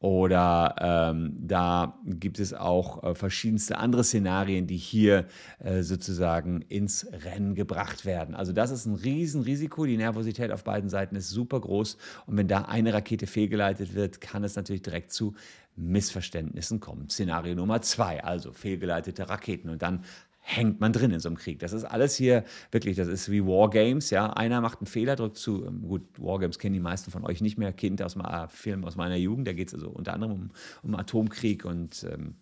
Oder 0.00 0.76
ähm, 0.78 1.34
da 1.40 1.98
gibt 2.04 2.38
es 2.38 2.54
auch 2.54 3.02
äh, 3.02 3.14
verschiedenste 3.16 3.78
andere 3.78 4.04
Szenarien, 4.04 4.68
die 4.68 4.76
hier 4.76 5.26
äh, 5.58 5.82
sozusagen 5.82 6.62
ins 6.62 7.04
Rennen 7.24 7.56
gebracht 7.56 8.04
werden. 8.04 8.36
Also 8.36 8.52
das 8.52 8.70
ist 8.70 8.86
ein 8.86 8.94
Riesenrisiko. 8.94 9.86
Die 9.86 9.96
Nervosität 9.96 10.52
auf 10.52 10.62
beiden 10.62 10.88
Seiten 10.88 11.16
ist 11.16 11.30
super 11.30 11.60
groß. 11.60 11.96
Und 12.26 12.36
wenn 12.36 12.46
da 12.46 12.62
eine 12.62 12.94
Rakete 12.94 13.26
fehlgeleitet 13.26 13.94
wird, 13.94 14.20
kann 14.20 14.44
es 14.44 14.54
natürlich 14.54 14.82
direkt 14.82 15.12
zu 15.12 15.34
Missverständnissen 15.74 16.78
kommen. 16.78 17.08
Szenario 17.08 17.56
Nummer 17.56 17.80
zwei, 17.82 18.22
also 18.22 18.52
fehlgeleitete 18.52 19.28
Raketen. 19.28 19.68
Und 19.68 19.82
dann 19.82 20.04
hängt 20.48 20.80
man 20.80 20.94
drin 20.94 21.10
in 21.10 21.20
so 21.20 21.28
einem 21.28 21.36
Krieg. 21.36 21.58
Das 21.58 21.74
ist 21.74 21.84
alles 21.84 22.16
hier 22.16 22.42
wirklich, 22.72 22.96
das 22.96 23.06
ist 23.06 23.30
wie 23.30 23.44
Wargames, 23.44 24.08
ja. 24.08 24.30
Einer 24.30 24.62
macht 24.62 24.78
einen 24.80 24.86
Fehler, 24.86 25.14
drückt 25.14 25.36
zu, 25.36 25.66
ähm, 25.66 25.82
gut, 25.82 26.02
Wargames 26.16 26.58
kennen 26.58 26.72
die 26.72 26.80
meisten 26.80 27.10
von 27.10 27.22
euch 27.26 27.42
nicht 27.42 27.58
mehr, 27.58 27.70
Kind 27.74 28.00
aus 28.00 28.16
einem 28.16 28.24
äh, 28.24 28.48
Film 28.48 28.84
aus 28.84 28.96
meiner 28.96 29.16
Jugend, 29.16 29.46
da 29.46 29.52
geht 29.52 29.68
es 29.68 29.74
also 29.74 29.90
unter 29.90 30.14
anderem 30.14 30.32
um, 30.32 30.50
um 30.82 30.94
Atomkrieg 30.94 31.66
und 31.66 32.06
ähm, 32.10 32.36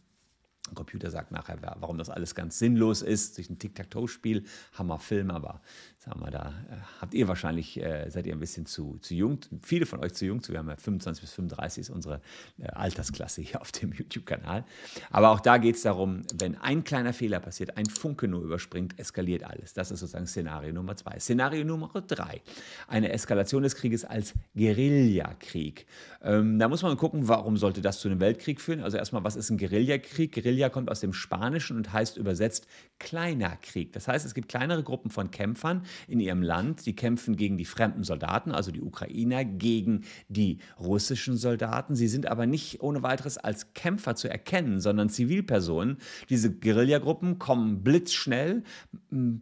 der 0.68 0.74
Computer 0.74 1.10
sagt 1.10 1.32
nachher, 1.32 1.58
warum 1.78 1.98
das 1.98 2.10
alles 2.10 2.34
ganz 2.34 2.58
sinnlos 2.58 3.02
ist, 3.02 3.38
durch 3.38 3.50
ein 3.50 3.58
Tic-Tac-Toe-Spiel, 3.58 4.44
Hammerfilm, 4.74 5.30
aber 5.30 5.60
sagen 6.06 6.20
wir, 6.20 6.30
da 6.30 6.48
äh, 6.70 6.76
habt 7.00 7.14
ihr 7.14 7.26
wahrscheinlich, 7.28 7.82
äh, 7.82 8.08
seid 8.10 8.26
ihr 8.26 8.34
ein 8.34 8.40
bisschen 8.40 8.66
zu, 8.66 8.98
zu 9.00 9.14
jung, 9.14 9.40
viele 9.62 9.86
von 9.86 10.00
euch 10.00 10.14
zu 10.14 10.24
jung 10.24 10.42
zu, 10.42 10.52
wir 10.52 10.60
haben 10.60 10.68
ja 10.68 10.76
25 10.76 11.20
bis 11.20 11.32
35 11.32 11.80
ist 11.82 11.90
unsere 11.90 12.20
äh, 12.58 12.68
Altersklasse 12.68 13.42
hier 13.42 13.60
auf 13.60 13.72
dem 13.72 13.92
YouTube-Kanal. 13.96 14.64
Aber 15.10 15.30
auch 15.30 15.40
da 15.40 15.58
geht 15.58 15.76
es 15.76 15.82
darum, 15.82 16.22
wenn 16.34 16.56
ein 16.56 16.84
kleiner 16.84 17.12
Fehler 17.12 17.40
passiert, 17.40 17.76
ein 17.76 17.86
Funke 17.86 18.28
nur 18.28 18.42
überspringt, 18.42 18.98
eskaliert 18.98 19.44
alles. 19.44 19.74
Das 19.74 19.90
ist 19.90 20.00
sozusagen 20.00 20.26
Szenario 20.26 20.72
Nummer 20.72 20.96
zwei. 20.96 21.18
Szenario 21.18 21.64
Nummer 21.64 21.90
drei, 22.06 22.40
eine 22.86 23.12
Eskalation 23.12 23.64
des 23.64 23.74
Krieges 23.74 24.04
als 24.04 24.34
Guerillakrieg. 24.54 25.86
Ähm, 26.22 26.58
da 26.58 26.68
muss 26.68 26.82
man 26.82 26.96
gucken, 26.96 27.28
warum 27.28 27.56
sollte 27.56 27.80
das 27.82 27.98
zu 27.98 28.08
einem 28.08 28.20
Weltkrieg 28.20 28.60
führen? 28.60 28.80
Also 28.80 28.96
erstmal, 28.96 29.24
was 29.24 29.34
ist 29.34 29.50
ein 29.50 29.58
Guerillakrieg? 29.58 30.32
Guerilla 30.32 30.55
kommt 30.70 30.90
aus 30.90 31.00
dem 31.00 31.12
Spanischen 31.12 31.76
und 31.76 31.92
heißt 31.92 32.16
übersetzt 32.16 32.66
kleiner 32.98 33.56
Krieg. 33.56 33.92
Das 33.92 34.08
heißt, 34.08 34.24
es 34.24 34.34
gibt 34.34 34.48
kleinere 34.48 34.82
Gruppen 34.82 35.10
von 35.10 35.30
Kämpfern 35.30 35.82
in 36.08 36.20
ihrem 36.20 36.42
Land, 36.42 36.86
die 36.86 36.96
kämpfen 36.96 37.36
gegen 37.36 37.58
die 37.58 37.64
fremden 37.64 38.04
Soldaten, 38.04 38.52
also 38.52 38.70
die 38.70 38.80
Ukrainer, 38.80 39.44
gegen 39.44 40.04
die 40.28 40.58
russischen 40.80 41.36
Soldaten. 41.36 41.94
Sie 41.94 42.08
sind 42.08 42.26
aber 42.26 42.46
nicht 42.46 42.80
ohne 42.80 43.02
weiteres 43.02 43.38
als 43.38 43.74
Kämpfer 43.74 44.16
zu 44.16 44.28
erkennen, 44.28 44.80
sondern 44.80 45.08
Zivilpersonen. 45.08 45.98
Diese 46.30 46.52
Guerillagruppen 46.52 47.38
kommen 47.38 47.82
blitzschnell, 47.82 48.62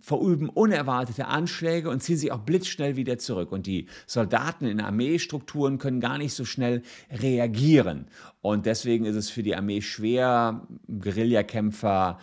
verüben 0.00 0.48
unerwartete 0.48 1.26
Anschläge 1.26 1.90
und 1.90 2.02
ziehen 2.02 2.18
sich 2.18 2.32
auch 2.32 2.40
blitzschnell 2.40 2.96
wieder 2.96 3.18
zurück. 3.18 3.52
Und 3.52 3.66
die 3.66 3.86
Soldaten 4.06 4.66
in 4.66 4.80
Armeestrukturen 4.80 5.78
können 5.78 6.00
gar 6.00 6.18
nicht 6.18 6.34
so 6.34 6.44
schnell 6.44 6.82
reagieren. 7.10 8.06
Und 8.40 8.66
deswegen 8.66 9.06
ist 9.06 9.16
es 9.16 9.30
für 9.30 9.42
die 9.42 9.56
Armee 9.56 9.80
schwer, 9.80 10.66
Guerillakämpfer 11.04 12.18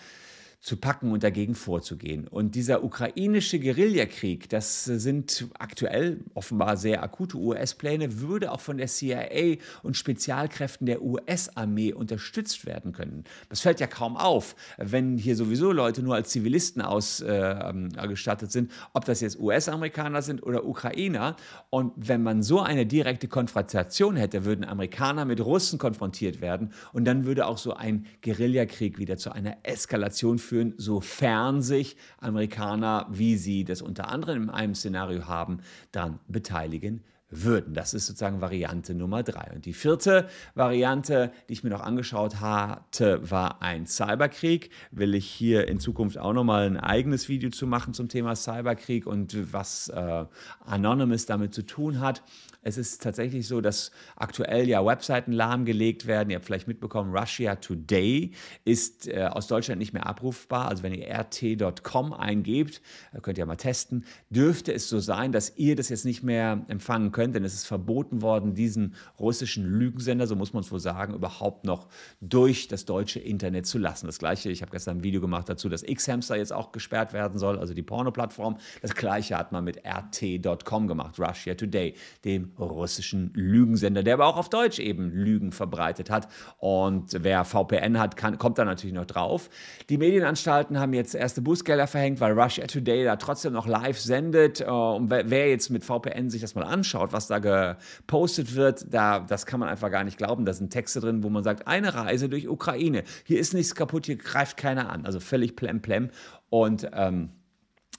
zu 0.61 0.77
packen 0.77 1.11
und 1.11 1.23
dagegen 1.23 1.55
vorzugehen. 1.55 2.27
Und 2.27 2.53
dieser 2.53 2.83
ukrainische 2.83 3.59
Guerillakrieg, 3.59 4.47
das 4.47 4.85
sind 4.85 5.47
aktuell 5.57 6.19
offenbar 6.35 6.77
sehr 6.77 7.01
akute 7.01 7.37
US-Pläne, 7.37 8.21
würde 8.21 8.51
auch 8.51 8.59
von 8.59 8.77
der 8.77 8.85
CIA 8.85 9.57
und 9.81 9.97
Spezialkräften 9.97 10.85
der 10.85 11.01
US-Armee 11.01 11.93
unterstützt 11.93 12.67
werden 12.67 12.91
können. 12.91 13.23
Das 13.49 13.61
fällt 13.61 13.79
ja 13.79 13.87
kaum 13.87 14.15
auf, 14.15 14.55
wenn 14.77 15.17
hier 15.17 15.35
sowieso 15.35 15.71
Leute 15.71 16.03
nur 16.03 16.13
als 16.13 16.29
Zivilisten 16.29 16.83
ausgestattet 16.83 18.49
äh, 18.49 18.51
sind, 18.51 18.71
ob 18.93 19.05
das 19.05 19.21
jetzt 19.21 19.39
US-Amerikaner 19.39 20.21
sind 20.21 20.43
oder 20.43 20.63
Ukrainer. 20.63 21.37
Und 21.71 21.93
wenn 21.95 22.21
man 22.21 22.43
so 22.43 22.59
eine 22.59 22.85
direkte 22.85 23.27
Konfrontation 23.27 24.15
hätte, 24.15 24.45
würden 24.45 24.63
Amerikaner 24.63 25.25
mit 25.25 25.43
Russen 25.43 25.79
konfrontiert 25.79 26.39
werden 26.39 26.71
und 26.93 27.05
dann 27.05 27.25
würde 27.25 27.47
auch 27.47 27.57
so 27.57 27.73
ein 27.73 28.05
Guerillakrieg 28.21 28.99
wieder 28.99 29.17
zu 29.17 29.31
einer 29.31 29.57
Eskalation 29.63 30.37
führen 30.37 30.50
führen, 30.51 30.73
sofern 30.75 31.61
sich 31.61 31.95
Amerikaner, 32.17 33.07
wie 33.09 33.37
sie 33.37 33.63
das 33.63 33.81
unter 33.81 34.09
anderem 34.09 34.43
in 34.43 34.49
einem 34.49 34.75
Szenario 34.75 35.25
haben, 35.27 35.61
daran 35.93 36.19
beteiligen 36.27 37.05
würden. 37.31 37.73
Das 37.73 37.93
ist 37.93 38.07
sozusagen 38.07 38.41
Variante 38.41 38.93
Nummer 38.93 39.23
drei. 39.23 39.51
Und 39.55 39.65
die 39.65 39.73
vierte 39.73 40.27
Variante, 40.53 41.31
die 41.49 41.53
ich 41.53 41.63
mir 41.63 41.69
noch 41.69 41.81
angeschaut 41.81 42.39
hatte, 42.39 43.31
war 43.31 43.61
ein 43.61 43.87
Cyberkrieg. 43.87 44.69
Will 44.91 45.15
ich 45.15 45.25
hier 45.25 45.67
in 45.67 45.79
Zukunft 45.79 46.17
auch 46.17 46.33
nochmal 46.33 46.67
ein 46.67 46.77
eigenes 46.77 47.29
Video 47.29 47.49
zu 47.49 47.65
machen 47.65 47.93
zum 47.93 48.09
Thema 48.09 48.35
Cyberkrieg 48.35 49.07
und 49.07 49.53
was 49.53 49.87
äh, 49.89 50.25
Anonymous 50.65 51.25
damit 51.25 51.53
zu 51.53 51.65
tun 51.65 51.99
hat. 51.99 52.21
Es 52.63 52.77
ist 52.77 53.01
tatsächlich 53.01 53.47
so, 53.47 53.59
dass 53.59 53.91
aktuell 54.15 54.69
ja 54.69 54.85
Webseiten 54.85 55.31
lahmgelegt 55.31 56.05
werden. 56.05 56.29
Ihr 56.29 56.35
habt 56.35 56.45
vielleicht 56.45 56.67
mitbekommen, 56.67 57.15
Russia 57.15 57.55
Today 57.55 58.31
ist 58.65 59.07
äh, 59.07 59.23
aus 59.31 59.47
Deutschland 59.47 59.79
nicht 59.79 59.93
mehr 59.93 60.05
abrufbar. 60.05 60.67
Also 60.67 60.83
wenn 60.83 60.93
ihr 60.93 61.07
rt.com 61.07 62.13
eingebt, 62.13 62.81
äh, 63.13 63.19
könnt 63.19 63.39
ihr 63.39 63.47
mal 63.47 63.55
testen, 63.55 64.05
dürfte 64.29 64.73
es 64.73 64.89
so 64.89 64.99
sein, 64.99 65.31
dass 65.31 65.57
ihr 65.57 65.75
das 65.75 65.89
jetzt 65.89 66.05
nicht 66.05 66.21
mehr 66.21 66.63
empfangen 66.67 67.11
könnt, 67.11 67.20
denn 67.29 67.43
es 67.43 67.53
ist 67.53 67.67
verboten 67.67 68.21
worden, 68.21 68.55
diesen 68.55 68.95
russischen 69.19 69.65
Lügensender, 69.65 70.25
so 70.25 70.35
muss 70.35 70.53
man 70.53 70.63
es 70.63 70.71
wohl 70.71 70.79
sagen, 70.79 71.13
überhaupt 71.13 71.65
noch 71.65 71.87
durch 72.19 72.67
das 72.67 72.85
deutsche 72.85 73.19
Internet 73.19 73.65
zu 73.65 73.77
lassen. 73.77 74.07
Das 74.07 74.17
gleiche, 74.17 74.49
ich 74.49 74.61
habe 74.61 74.71
gestern 74.71 74.97
ein 74.97 75.03
Video 75.03 75.21
gemacht 75.21 75.47
dazu, 75.47 75.69
dass 75.69 75.83
X-Hamster 75.83 76.37
jetzt 76.37 76.53
auch 76.53 76.71
gesperrt 76.71 77.13
werden 77.13 77.37
soll, 77.37 77.59
also 77.59 77.73
die 77.73 77.83
Porno-Plattform. 77.83 78.57
Das 78.81 78.95
gleiche 78.95 79.37
hat 79.37 79.51
man 79.51 79.63
mit 79.63 79.81
rt.com 79.85 80.87
gemacht, 80.87 81.19
Russia 81.19 81.53
Today, 81.53 81.93
dem 82.25 82.51
russischen 82.57 83.31
Lügensender, 83.33 84.01
der 84.03 84.15
aber 84.15 84.25
auch 84.25 84.37
auf 84.37 84.49
Deutsch 84.49 84.79
eben 84.79 85.11
Lügen 85.11 85.51
verbreitet 85.51 86.09
hat. 86.09 86.27
Und 86.57 87.15
wer 87.23 87.45
VPN 87.45 87.99
hat, 87.99 88.15
kann, 88.15 88.37
kommt 88.37 88.57
da 88.57 88.65
natürlich 88.65 88.95
noch 88.95 89.05
drauf. 89.05 89.49
Die 89.89 89.97
Medienanstalten 89.97 90.79
haben 90.79 90.93
jetzt 90.93 91.15
erste 91.15 91.41
Bußgelder 91.41 91.87
verhängt, 91.87 92.19
weil 92.19 92.39
Russia 92.39 92.65
Today 92.65 93.03
da 93.03 93.15
trotzdem 93.17 93.53
noch 93.53 93.67
live 93.67 93.99
sendet. 93.99 94.61
Äh, 94.61 94.65
und 94.65 95.09
wer 95.09 95.49
jetzt 95.49 95.69
mit 95.69 95.83
VPN 95.83 96.29
sich 96.29 96.41
das 96.41 96.55
mal 96.55 96.63
anschaut, 96.63 97.10
was 97.13 97.27
da 97.27 97.39
gepostet 97.39 98.55
wird, 98.55 98.93
da, 98.93 99.19
das 99.19 99.45
kann 99.45 99.59
man 99.59 99.69
einfach 99.69 99.91
gar 99.91 100.03
nicht 100.03 100.17
glauben. 100.17 100.45
Da 100.45 100.53
sind 100.53 100.71
Texte 100.71 100.99
drin, 100.99 101.23
wo 101.23 101.29
man 101.29 101.43
sagt, 101.43 101.67
eine 101.67 101.93
Reise 101.93 102.29
durch 102.29 102.47
Ukraine. 102.47 103.03
Hier 103.23 103.39
ist 103.39 103.53
nichts 103.53 103.75
kaputt, 103.75 104.05
hier 104.05 104.17
greift 104.17 104.57
keiner 104.57 104.89
an. 104.89 105.05
Also 105.05 105.19
völlig 105.19 105.55
plem 105.55 105.81
plem. 105.81 106.09
Und 106.49 106.89
ähm, 106.93 107.31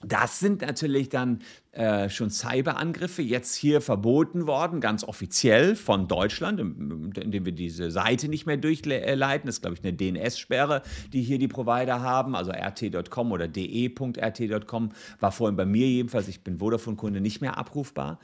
das 0.04 0.40
sind 0.40 0.62
natürlich 0.62 1.08
dann 1.08 1.40
äh, 1.70 2.08
schon 2.10 2.30
Cyberangriffe 2.30 3.22
jetzt 3.22 3.54
hier 3.54 3.80
verboten 3.80 4.46
worden, 4.46 4.80
ganz 4.80 5.04
offiziell 5.04 5.76
von 5.76 6.08
Deutschland, 6.08 6.58
indem 6.60 7.46
wir 7.46 7.52
diese 7.52 7.90
Seite 7.90 8.28
nicht 8.28 8.44
mehr 8.44 8.56
durchleiten. 8.56 9.46
Das 9.46 9.56
ist, 9.56 9.60
glaube 9.62 9.76
ich, 9.76 9.84
eine 9.84 9.92
DNS-Sperre, 9.92 10.82
die 11.12 11.22
hier 11.22 11.38
die 11.38 11.48
Provider 11.48 12.00
haben. 12.00 12.34
Also 12.34 12.50
rt.com 12.50 13.32
oder 13.32 13.46
de.rt.com 13.46 14.90
war 15.20 15.32
vorhin 15.32 15.56
bei 15.56 15.66
mir 15.66 15.86
jedenfalls, 15.86 16.28
ich 16.28 16.42
bin 16.42 16.58
Vodafone-Kunde, 16.58 17.20
nicht 17.20 17.40
mehr 17.40 17.56
abrufbar. 17.56 18.18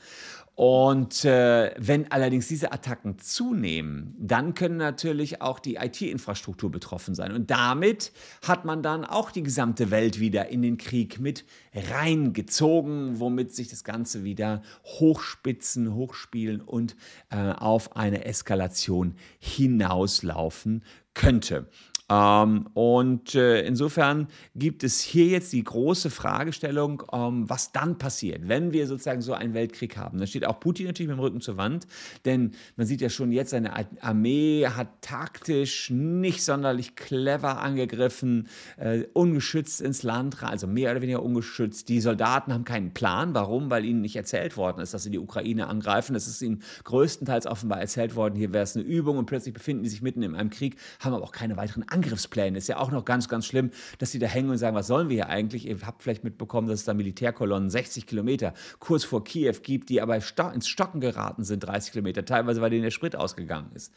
Und 0.59 1.23
äh, 1.23 1.73
wenn 1.77 2.11
allerdings 2.11 2.49
diese 2.49 2.73
Attacken 2.73 3.17
zunehmen, 3.17 4.13
dann 4.19 4.55
können 4.55 4.75
natürlich 4.75 5.41
auch 5.41 5.57
die 5.57 5.75
IT-Infrastruktur 5.75 6.69
betroffen 6.69 7.15
sein. 7.15 7.31
Und 7.31 7.49
damit 7.49 8.11
hat 8.45 8.65
man 8.65 8.83
dann 8.83 9.05
auch 9.05 9.31
die 9.31 9.41
gesamte 9.41 9.89
Welt 9.89 10.19
wieder 10.19 10.49
in 10.49 10.61
den 10.61 10.77
Krieg 10.77 11.17
mit 11.17 11.45
reingezogen, 11.73 13.21
womit 13.21 13.55
sich 13.55 13.69
das 13.69 13.85
Ganze 13.85 14.25
wieder 14.25 14.61
hochspitzen, 14.83 15.93
hochspielen 15.93 16.59
und 16.59 16.97
äh, 17.29 17.37
auf 17.53 17.95
eine 17.95 18.25
Eskalation 18.25 19.15
hinauslaufen 19.39 20.83
könnte. 21.19 21.67
Ähm, 22.09 22.67
und 22.73 23.35
äh, 23.35 23.61
insofern 23.61 24.27
gibt 24.55 24.83
es 24.83 24.99
hier 24.99 25.27
jetzt 25.27 25.53
die 25.53 25.63
große 25.63 26.09
Fragestellung, 26.09 27.03
ähm, 27.13 27.47
was 27.47 27.71
dann 27.71 27.99
passiert, 27.99 28.47
wenn 28.47 28.73
wir 28.73 28.87
sozusagen 28.87 29.21
so 29.21 29.33
einen 29.33 29.53
Weltkrieg 29.53 29.95
haben. 29.95 30.17
Da 30.17 30.25
steht 30.25 30.45
auch 30.45 30.59
Putin 30.59 30.87
natürlich 30.87 31.09
mit 31.09 31.17
dem 31.17 31.21
Rücken 31.21 31.41
zur 31.41 31.57
Wand, 31.57 31.85
denn 32.25 32.51
man 32.75 32.87
sieht 32.87 33.01
ja 33.01 33.09
schon 33.09 33.31
jetzt, 33.31 33.51
seine 33.51 33.73
Armee 34.01 34.65
hat 34.65 35.01
taktisch 35.01 35.91
nicht 35.91 36.43
sonderlich 36.43 36.95
clever 36.95 37.61
angegriffen, 37.61 38.47
äh, 38.77 39.03
ungeschützt 39.13 39.79
ins 39.79 40.01
Land, 40.01 40.41
also 40.41 40.65
mehr 40.65 40.91
oder 40.91 41.01
weniger 41.01 41.21
ungeschützt. 41.21 41.89
Die 41.89 42.01
Soldaten 42.01 42.53
haben 42.53 42.65
keinen 42.65 42.93
Plan. 42.93 43.35
Warum? 43.35 43.69
Weil 43.69 43.85
ihnen 43.85 44.01
nicht 44.01 44.15
erzählt 44.15 44.57
worden 44.57 44.81
ist, 44.81 44.95
dass 44.95 45.03
sie 45.03 45.11
die 45.11 45.19
Ukraine 45.19 45.67
angreifen. 45.67 46.15
Es 46.15 46.27
ist 46.27 46.41
ihnen 46.41 46.63
größtenteils 46.85 47.45
offenbar 47.45 47.79
erzählt 47.79 48.15
worden, 48.15 48.35
hier 48.35 48.51
wäre 48.51 48.63
es 48.63 48.75
eine 48.75 48.85
Übung 48.85 49.17
und 49.19 49.27
plötzlich 49.27 49.53
befinden 49.53 49.83
die 49.83 49.89
sich 49.89 50.01
mitten 50.01 50.23
in 50.23 50.33
einem 50.33 50.49
Krieg, 50.49 50.77
haben 50.99 51.08
aber 51.13 51.23
auch 51.23 51.31
keine 51.31 51.57
weiteren 51.57 51.83
Angriffspläne. 51.83 52.09
Angriffspläne. 52.09 52.57
Ist 52.57 52.67
ja 52.67 52.77
auch 52.77 52.91
noch 52.91 53.05
ganz, 53.05 53.27
ganz 53.27 53.45
schlimm, 53.45 53.71
dass 53.97 54.11
sie 54.11 54.19
da 54.19 54.27
hängen 54.27 54.49
und 54.49 54.57
sagen, 54.57 54.75
was 54.75 54.87
sollen 54.87 55.09
wir 55.09 55.15
hier 55.15 55.29
eigentlich? 55.29 55.67
Ihr 55.67 55.77
habt 55.85 56.01
vielleicht 56.01 56.23
mitbekommen, 56.23 56.67
dass 56.67 56.79
es 56.79 56.85
da 56.85 56.93
Militärkolonnen 56.93 57.69
60 57.69 58.07
Kilometer 58.07 58.53
kurz 58.79 59.03
vor 59.03 59.23
Kiew 59.23 59.55
gibt, 59.61 59.89
die 59.89 60.01
aber 60.01 60.15
ins 60.15 60.67
Stocken 60.67 61.01
geraten 61.01 61.43
sind, 61.43 61.61
30 61.61 61.91
Kilometer, 61.91 62.25
teilweise 62.25 62.61
weil 62.61 62.69
denen 62.69 62.83
der 62.83 62.91
Sprit 62.91 63.15
ausgegangen 63.15 63.71
ist. 63.73 63.93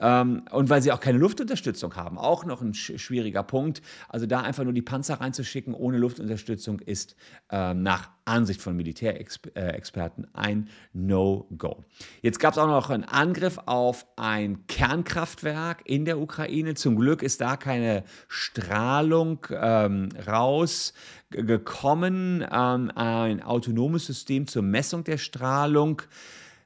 Ähm, 0.00 0.44
und 0.50 0.70
weil 0.70 0.82
sie 0.82 0.90
auch 0.92 1.00
keine 1.00 1.18
Luftunterstützung 1.18 1.96
haben. 1.96 2.18
Auch 2.18 2.44
noch 2.44 2.62
ein 2.62 2.74
sch 2.74 2.92
schwieriger 2.96 3.42
Punkt. 3.42 3.82
Also 4.08 4.26
da 4.26 4.40
einfach 4.40 4.62
nur 4.64 4.72
die 4.72 4.82
Panzer 4.82 5.20
reinzuschicken 5.20 5.74
ohne 5.74 5.98
Luftunterstützung 5.98 6.78
ist 6.80 7.16
ähm, 7.50 7.82
nach 7.82 8.10
Ansicht 8.24 8.62
von 8.62 8.76
Militärexperten 8.76 10.28
ein 10.34 10.68
No-Go. 10.92 11.84
Jetzt 12.22 12.38
gab 12.38 12.52
es 12.52 12.58
auch 12.58 12.66
noch 12.66 12.90
einen 12.90 13.04
Angriff 13.04 13.58
auf 13.66 14.06
ein 14.16 14.66
Kernkraftwerk 14.66 15.82
in 15.84 16.04
der 16.04 16.20
Ukraine. 16.20 16.74
Zum 16.74 16.96
Glück 16.96 17.22
ist 17.22 17.40
da 17.40 17.56
keine 17.56 18.04
Strahlung 18.28 19.46
ähm, 19.50 20.10
rausgekommen. 20.26 22.46
Ähm, 22.50 22.90
ein 22.94 23.42
autonomes 23.42 24.06
System 24.06 24.46
zur 24.46 24.62
Messung 24.62 25.04
der 25.04 25.18
Strahlung 25.18 26.02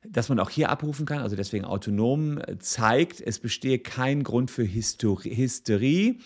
dass 0.08 0.28
man 0.28 0.40
auch 0.40 0.50
hier 0.50 0.68
abrufen 0.68 1.06
kann, 1.06 1.18
also 1.18 1.36
deswegen 1.36 1.64
autonom, 1.64 2.38
äh, 2.38 2.58
zeigt, 2.58 3.20
es 3.20 3.38
bestehe 3.38 3.78
kein 3.78 4.24
Grund 4.24 4.50
für 4.50 4.64
Hysterie. 4.64 6.18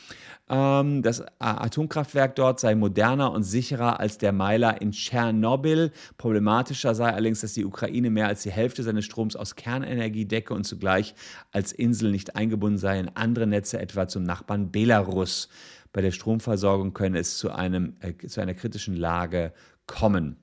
Ähm, 0.48 1.02
das 1.02 1.24
Atomkraftwerk 1.38 2.36
dort 2.36 2.58
sei 2.60 2.74
moderner 2.74 3.32
und 3.32 3.42
sicherer 3.42 4.00
als 4.00 4.18
der 4.18 4.32
Meiler 4.32 4.80
in 4.80 4.92
Tschernobyl. 4.92 5.92
Problematischer 6.16 6.94
sei 6.94 7.12
allerdings, 7.12 7.40
dass 7.40 7.52
die 7.52 7.64
Ukraine 7.64 8.10
mehr 8.10 8.28
als 8.28 8.42
die 8.42 8.50
Hälfte 8.50 8.82
seines 8.82 9.04
Stroms 9.04 9.36
aus 9.36 9.56
Kernenergie 9.56 10.24
decke 10.24 10.54
und 10.54 10.64
zugleich 10.64 11.14
als 11.52 11.72
Insel 11.72 12.12
nicht 12.12 12.36
eingebunden 12.36 12.78
sei 12.78 12.98
in 12.98 13.10
andere 13.14 13.46
Netze, 13.46 13.78
etwa 13.78 14.08
zum 14.08 14.22
Nachbarn 14.22 14.70
Belarus. 14.70 15.48
Bei 15.92 16.00
der 16.00 16.12
Stromversorgung 16.12 16.94
könne 16.94 17.18
es 17.18 17.38
zu, 17.38 17.50
einem, 17.50 17.96
äh, 18.00 18.26
zu 18.26 18.40
einer 18.40 18.54
kritischen 18.54 18.96
Lage 18.96 19.52
kommen. 19.86 20.36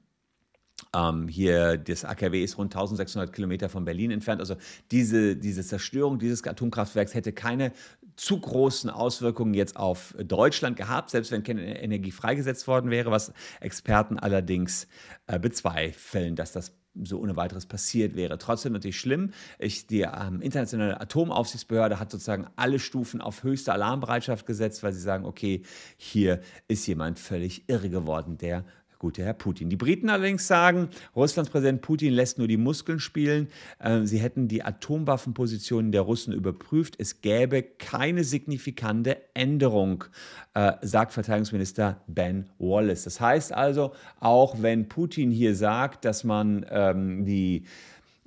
Ähm, 0.95 1.27
hier, 1.27 1.77
das 1.77 2.05
AKW 2.05 2.43
ist 2.43 2.57
rund 2.57 2.75
1600 2.75 3.33
Kilometer 3.33 3.69
von 3.69 3.85
Berlin 3.85 4.11
entfernt. 4.11 4.41
Also 4.41 4.55
diese, 4.91 5.35
diese 5.35 5.63
Zerstörung 5.63 6.19
dieses 6.19 6.45
Atomkraftwerks 6.45 7.13
hätte 7.13 7.33
keine 7.33 7.71
zu 8.15 8.39
großen 8.39 8.89
Auswirkungen 8.89 9.53
jetzt 9.53 9.75
auf 9.75 10.13
Deutschland 10.23 10.77
gehabt, 10.77 11.09
selbst 11.09 11.31
wenn 11.31 11.43
keine 11.43 11.81
Energie 11.81 12.11
freigesetzt 12.11 12.67
worden 12.67 12.91
wäre, 12.91 13.09
was 13.11 13.33
Experten 13.59 14.19
allerdings 14.19 14.87
äh, 15.25 15.39
bezweifeln, 15.39 16.35
dass 16.35 16.51
das 16.51 16.75
so 17.01 17.19
ohne 17.19 17.35
weiteres 17.35 17.65
passiert 17.65 18.15
wäre. 18.15 18.37
Trotzdem 18.37 18.73
natürlich 18.73 18.99
schlimm. 18.99 19.31
Ich, 19.57 19.87
die 19.87 20.01
ähm, 20.01 20.41
internationale 20.41 21.01
Atomaufsichtsbehörde 21.01 21.99
hat 21.99 22.11
sozusagen 22.11 22.47
alle 22.55 22.77
Stufen 22.77 23.19
auf 23.19 23.43
höchste 23.43 23.73
Alarmbereitschaft 23.73 24.45
gesetzt, 24.45 24.83
weil 24.83 24.93
sie 24.93 25.01
sagen, 25.01 25.25
okay, 25.25 25.63
hier 25.97 26.41
ist 26.67 26.85
jemand 26.85 27.17
völlig 27.17 27.67
irre 27.67 27.89
geworden, 27.89 28.37
der 28.37 28.63
gute 29.03 29.25
Herr 29.25 29.33
Putin. 29.33 29.69
Die 29.69 29.75
Briten 29.75 30.09
allerdings 30.09 30.47
sagen, 30.47 30.87
Russlands 31.13 31.51
Präsident 31.51 31.81
Putin 31.81 32.13
lässt 32.13 32.37
nur 32.37 32.47
die 32.47 32.55
Muskeln 32.55 33.01
spielen. 33.01 33.49
Ähm, 33.81 34.07
sie 34.07 34.17
hätten 34.17 34.47
die 34.47 34.63
Atomwaffenpositionen 34.63 35.91
der 35.91 36.03
Russen 36.03 36.33
überprüft. 36.33 36.95
Es 36.97 37.19
gäbe 37.19 37.63
keine 37.63 38.23
signifikante 38.23 39.17
Änderung, 39.33 40.05
äh, 40.53 40.71
sagt 40.81 41.11
Verteidigungsminister 41.11 42.01
Ben 42.07 42.49
Wallace. 42.59 43.03
Das 43.03 43.19
heißt 43.19 43.51
also, 43.51 43.91
auch 44.21 44.61
wenn 44.61 44.87
Putin 44.87 45.31
hier 45.31 45.53
sagt, 45.53 46.05
dass 46.05 46.23
man 46.23 46.65
ähm, 46.69 47.25
die 47.25 47.65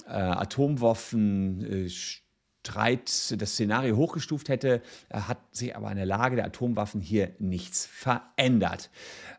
äh, 0.06 0.10
Atomwaffen 0.10 1.86
äh, 1.86 1.88
Streit, 1.88 3.40
das 3.40 3.52
Szenario 3.52 3.96
hochgestuft 3.96 4.48
hätte, 4.48 4.82
hat 5.10 5.38
sich 5.52 5.76
aber 5.76 5.86
an 5.86 5.96
der 5.96 6.04
Lage 6.04 6.34
der 6.34 6.46
Atomwaffen 6.46 7.00
hier 7.00 7.30
nichts 7.38 7.86
verändert. 7.86 8.90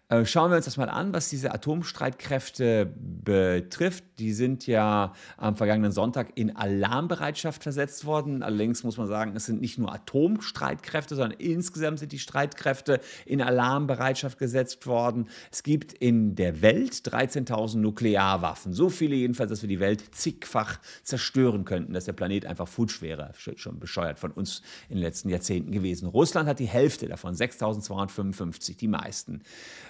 Äh, 0.09 0.25
schauen 0.25 0.51
wir 0.51 0.55
uns 0.55 0.63
das 0.63 0.77
mal 0.77 0.89
an, 0.89 1.11
was 1.11 1.29
diese 1.29 1.53
Atomstreitkräfte 1.53 2.93
betrifft. 2.95 4.05
Die 4.19 4.31
sind 4.31 4.65
ja 4.65 5.11
am 5.35 5.57
vergangenen 5.57 5.91
Sonntag 5.91 6.31
in 6.35 6.55
Alarmbereitschaft 6.55 7.61
versetzt 7.61 8.05
worden. 8.05 8.41
Allerdings 8.41 8.85
muss 8.85 8.97
man 8.97 9.07
sagen, 9.07 9.35
es 9.35 9.47
sind 9.47 9.59
nicht 9.59 9.77
nur 9.77 9.93
Atomstreitkräfte, 9.93 11.15
sondern 11.15 11.37
insgesamt 11.37 11.99
sind 11.99 12.13
die 12.13 12.19
Streitkräfte 12.19 13.01
in 13.25 13.41
Alarmbereitschaft 13.41 14.39
gesetzt 14.39 14.87
worden. 14.87 15.27
Es 15.51 15.61
gibt 15.63 15.91
in 15.91 16.35
der 16.35 16.61
Welt 16.61 16.93
13.000 16.93 17.77
Nuklearwaffen. 17.79 18.71
So 18.71 18.89
viele 18.89 19.15
jedenfalls, 19.17 19.49
dass 19.49 19.61
wir 19.61 19.69
die 19.69 19.81
Welt 19.81 20.15
zigfach 20.15 20.79
zerstören 21.03 21.65
könnten, 21.65 21.91
dass 21.91 22.05
der 22.05 22.13
Planet 22.13 22.45
einfach 22.45 22.69
futsch 22.69 23.01
wäre. 23.01 23.31
Schon 23.35 23.79
bescheuert 23.79 24.19
von 24.19 24.31
uns 24.31 24.61
in 24.87 24.95
den 24.95 25.03
letzten 25.03 25.27
Jahrzehnten 25.27 25.73
gewesen. 25.73 26.07
Russland 26.07 26.47
hat 26.47 26.59
die 26.59 26.65
Hälfte 26.65 27.09
davon, 27.09 27.35
6.255, 27.35 28.77
die 28.77 28.87
meisten. 28.87 29.41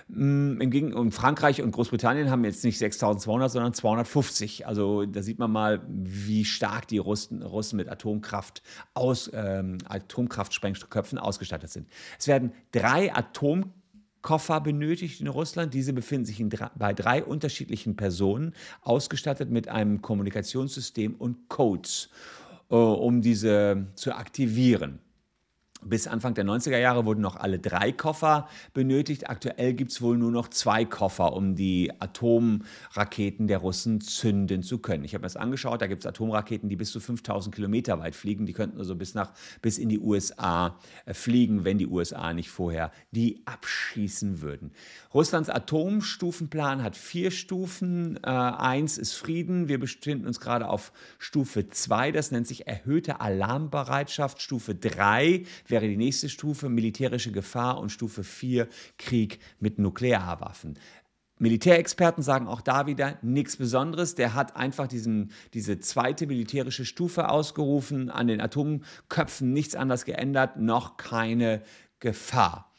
Mm, 0.09 0.61
und 0.93 1.11
Frankreich 1.11 1.61
und 1.61 1.71
Großbritannien 1.71 2.29
haben 2.29 2.45
jetzt 2.45 2.63
nicht 2.63 2.77
6200, 2.77 3.51
sondern 3.51 3.73
250. 3.73 4.65
Also 4.65 5.05
da 5.05 5.21
sieht 5.21 5.37
man 5.37 5.51
mal, 5.51 5.81
wie 5.87 6.45
stark 6.45 6.87
die 6.87 6.97
Russen, 6.97 7.41
Russen 7.43 7.77
mit 7.77 7.89
Atomkraft 7.89 8.63
aus, 8.93 9.29
ähm, 9.33 9.79
Atomkraftsprengköpfen 9.85 11.17
ausgestattet 11.17 11.71
sind. 11.71 11.89
Es 12.17 12.27
werden 12.27 12.53
drei 12.71 13.13
Atomkoffer 13.13 14.61
benötigt 14.61 15.19
in 15.19 15.27
Russland. 15.27 15.73
Diese 15.73 15.91
befinden 15.91 16.25
sich 16.25 16.41
drei, 16.47 16.69
bei 16.77 16.93
drei 16.93 17.23
unterschiedlichen 17.23 17.97
Personen, 17.97 18.53
ausgestattet 18.81 19.51
mit 19.51 19.67
einem 19.67 20.01
Kommunikationssystem 20.01 21.15
und 21.15 21.49
Codes, 21.49 22.09
äh, 22.69 22.75
um 22.75 23.21
diese 23.21 23.87
zu 23.95 24.13
aktivieren. 24.13 24.99
Bis 25.83 26.07
Anfang 26.07 26.33
der 26.33 26.43
90er 26.43 26.79
Jahre 26.79 27.05
wurden 27.05 27.21
noch 27.21 27.35
alle 27.35 27.59
drei 27.59 27.91
Koffer 27.91 28.49
benötigt. 28.73 29.29
Aktuell 29.29 29.75
gibt 29.75 29.91
es 29.91 30.01
wohl 30.01 30.17
nur 30.17 30.31
noch 30.31 30.47
zwei 30.47 30.85
Koffer, 30.85 31.33
um 31.33 31.55
die 31.55 31.91
Atomraketen 31.99 33.45
der 33.47 33.59
Russen 33.59 34.01
zünden 34.01 34.63
zu 34.63 34.79
können. 34.79 35.03
Ich 35.03 35.13
habe 35.13 35.21
mir 35.21 35.27
das 35.27 35.37
angeschaut, 35.37 35.83
da 35.83 35.87
gibt 35.87 36.01
es 36.01 36.07
Atomraketen, 36.07 36.67
die 36.67 36.75
bis 36.75 36.91
zu 36.91 36.99
5000 36.99 37.53
Kilometer 37.53 37.99
weit 37.99 38.15
fliegen. 38.15 38.47
Die 38.47 38.53
könnten 38.53 38.79
also 38.79 38.95
bis, 38.95 39.13
nach, 39.13 39.33
bis 39.61 39.77
in 39.77 39.87
die 39.87 39.99
USA 39.99 40.79
äh, 41.05 41.13
fliegen, 41.13 41.63
wenn 41.63 41.77
die 41.77 41.87
USA 41.87 42.33
nicht 42.33 42.49
vorher 42.49 42.91
die 43.11 43.43
abschießen 43.45 44.41
würden. 44.41 44.71
Russlands 45.13 45.49
Atomstufenplan 45.49 46.81
hat 46.81 46.95
vier 46.95 47.29
Stufen. 47.29 48.17
Äh, 48.23 48.29
eins 48.29 48.97
ist 48.97 49.13
Frieden. 49.13 49.67
Wir 49.67 49.79
befinden 49.79 50.25
uns 50.25 50.39
gerade 50.39 50.69
auf 50.69 50.91
Stufe 51.19 51.69
zwei. 51.69 52.11
Das 52.11 52.31
nennt 52.31 52.47
sich 52.47 52.65
erhöhte 52.65 53.21
Alarmbereitschaft. 53.21 54.41
Stufe 54.41 54.73
drei 54.73 55.43
wäre 55.69 55.87
die 55.87 55.97
nächste 55.97 56.29
Stufe 56.29 56.69
militärische 56.69 57.31
Gefahr 57.31 57.79
und 57.79 57.91
Stufe 57.91 58.23
4 58.23 58.67
Krieg 58.97 59.39
mit 59.59 59.79
Nuklearwaffen. 59.79 60.77
Militärexperten 61.39 62.23
sagen 62.23 62.47
auch 62.47 62.61
da 62.61 62.87
wieder 62.87 63.17
nichts 63.21 63.57
Besonderes. 63.57 64.15
Der 64.15 64.33
hat 64.33 64.55
einfach 64.55 64.87
diesen, 64.87 65.31
diese 65.53 65.79
zweite 65.79 66.25
militärische 66.25 66.85
Stufe 66.85 67.29
ausgerufen, 67.29 68.09
an 68.09 68.27
den 68.27 68.41
Atomköpfen 68.41 69.53
nichts 69.53 69.75
anderes 69.75 70.05
geändert, 70.05 70.57
noch 70.57 70.97
keine 70.97 71.61
Gefahr. 71.99 72.71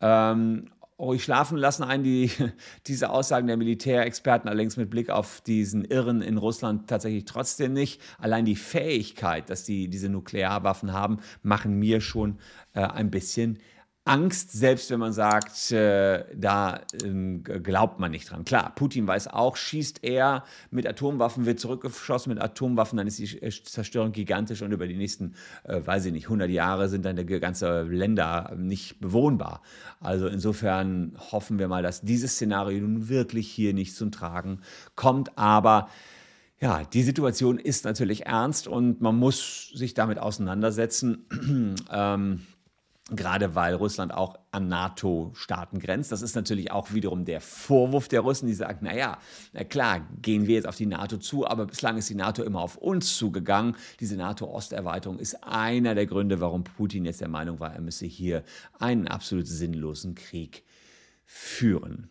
Ähm, 0.00 0.70
ruhig 0.98 1.22
schlafen 1.22 1.58
lassen 1.58 1.82
einen 1.82 2.04
die, 2.04 2.30
diese 2.86 3.10
Aussagen 3.10 3.46
der 3.46 3.56
Militärexperten 3.56 4.48
allerdings 4.48 4.76
mit 4.76 4.90
Blick 4.90 5.10
auf 5.10 5.40
diesen 5.42 5.84
Irren 5.84 6.22
in 6.22 6.38
Russland 6.38 6.88
tatsächlich 6.88 7.24
trotzdem 7.24 7.72
nicht. 7.72 8.00
Allein 8.18 8.44
die 8.44 8.56
Fähigkeit, 8.56 9.50
dass 9.50 9.64
die 9.64 9.88
diese 9.88 10.08
Nuklearwaffen 10.08 10.92
haben, 10.92 11.18
machen 11.42 11.78
mir 11.78 12.00
schon 12.00 12.38
äh, 12.74 12.80
ein 12.80 13.10
bisschen 13.10 13.58
Angst, 14.06 14.52
selbst 14.52 14.90
wenn 14.90 15.00
man 15.00 15.12
sagt, 15.12 15.72
äh, 15.72 16.24
da 16.34 16.80
äh, 17.02 17.58
glaubt 17.58 17.98
man 17.98 18.12
nicht 18.12 18.30
dran. 18.30 18.44
Klar, 18.44 18.72
Putin 18.74 19.06
weiß 19.06 19.26
auch, 19.28 19.56
schießt 19.56 20.04
er 20.04 20.44
mit 20.70 20.86
Atomwaffen, 20.86 21.44
wird 21.44 21.58
zurückgeschossen 21.58 22.32
mit 22.32 22.40
Atomwaffen, 22.40 22.96
dann 22.98 23.08
ist 23.08 23.18
die 23.18 23.42
äh, 23.42 23.50
Zerstörung 23.50 24.12
gigantisch 24.12 24.62
und 24.62 24.70
über 24.70 24.86
die 24.86 24.96
nächsten, 24.96 25.34
äh, 25.64 25.80
weiß 25.84 26.06
ich 26.06 26.12
nicht, 26.12 26.26
100 26.26 26.48
Jahre 26.50 26.88
sind 26.88 27.04
dann 27.04 27.16
die 27.16 27.24
ganze 27.40 27.82
Länder 27.82 28.54
nicht 28.56 29.00
bewohnbar. 29.00 29.60
Also 29.98 30.28
insofern 30.28 31.16
hoffen 31.32 31.58
wir 31.58 31.66
mal, 31.66 31.82
dass 31.82 32.02
dieses 32.02 32.34
Szenario 32.34 32.80
nun 32.80 33.08
wirklich 33.08 33.50
hier 33.50 33.74
nicht 33.74 33.96
zum 33.96 34.12
Tragen 34.12 34.60
kommt, 34.94 35.36
aber 35.36 35.88
ja, 36.60 36.84
die 36.84 37.02
Situation 37.02 37.58
ist 37.58 37.84
natürlich 37.84 38.26
ernst 38.26 38.68
und 38.68 39.00
man 39.00 39.16
muss 39.16 39.70
sich 39.74 39.94
damit 39.94 40.18
auseinandersetzen. 40.18 41.26
ähm, 41.92 42.40
Gerade 43.10 43.54
weil 43.54 43.74
Russland 43.74 44.12
auch 44.12 44.36
an 44.50 44.66
NATO-Staaten 44.66 45.78
grenzt. 45.78 46.10
Das 46.10 46.22
ist 46.22 46.34
natürlich 46.34 46.72
auch 46.72 46.92
wiederum 46.92 47.24
der 47.24 47.40
Vorwurf 47.40 48.08
der 48.08 48.20
Russen, 48.20 48.48
die 48.48 48.54
sagen, 48.54 48.84
naja, 48.84 49.18
na 49.52 49.62
klar, 49.62 50.04
gehen 50.20 50.48
wir 50.48 50.56
jetzt 50.56 50.66
auf 50.66 50.74
die 50.74 50.86
NATO 50.86 51.16
zu, 51.18 51.46
aber 51.46 51.66
bislang 51.66 51.98
ist 51.98 52.10
die 52.10 52.16
NATO 52.16 52.42
immer 52.42 52.60
auf 52.60 52.76
uns 52.76 53.16
zugegangen. 53.16 53.76
Diese 54.00 54.16
NATO-Osterweiterung 54.16 55.20
ist 55.20 55.44
einer 55.44 55.94
der 55.94 56.06
Gründe, 56.06 56.40
warum 56.40 56.64
Putin 56.64 57.04
jetzt 57.04 57.20
der 57.20 57.28
Meinung 57.28 57.60
war, 57.60 57.72
er 57.72 57.80
müsse 57.80 58.06
hier 58.06 58.42
einen 58.80 59.06
absolut 59.06 59.46
sinnlosen 59.46 60.16
Krieg 60.16 60.64
führen. 61.24 62.10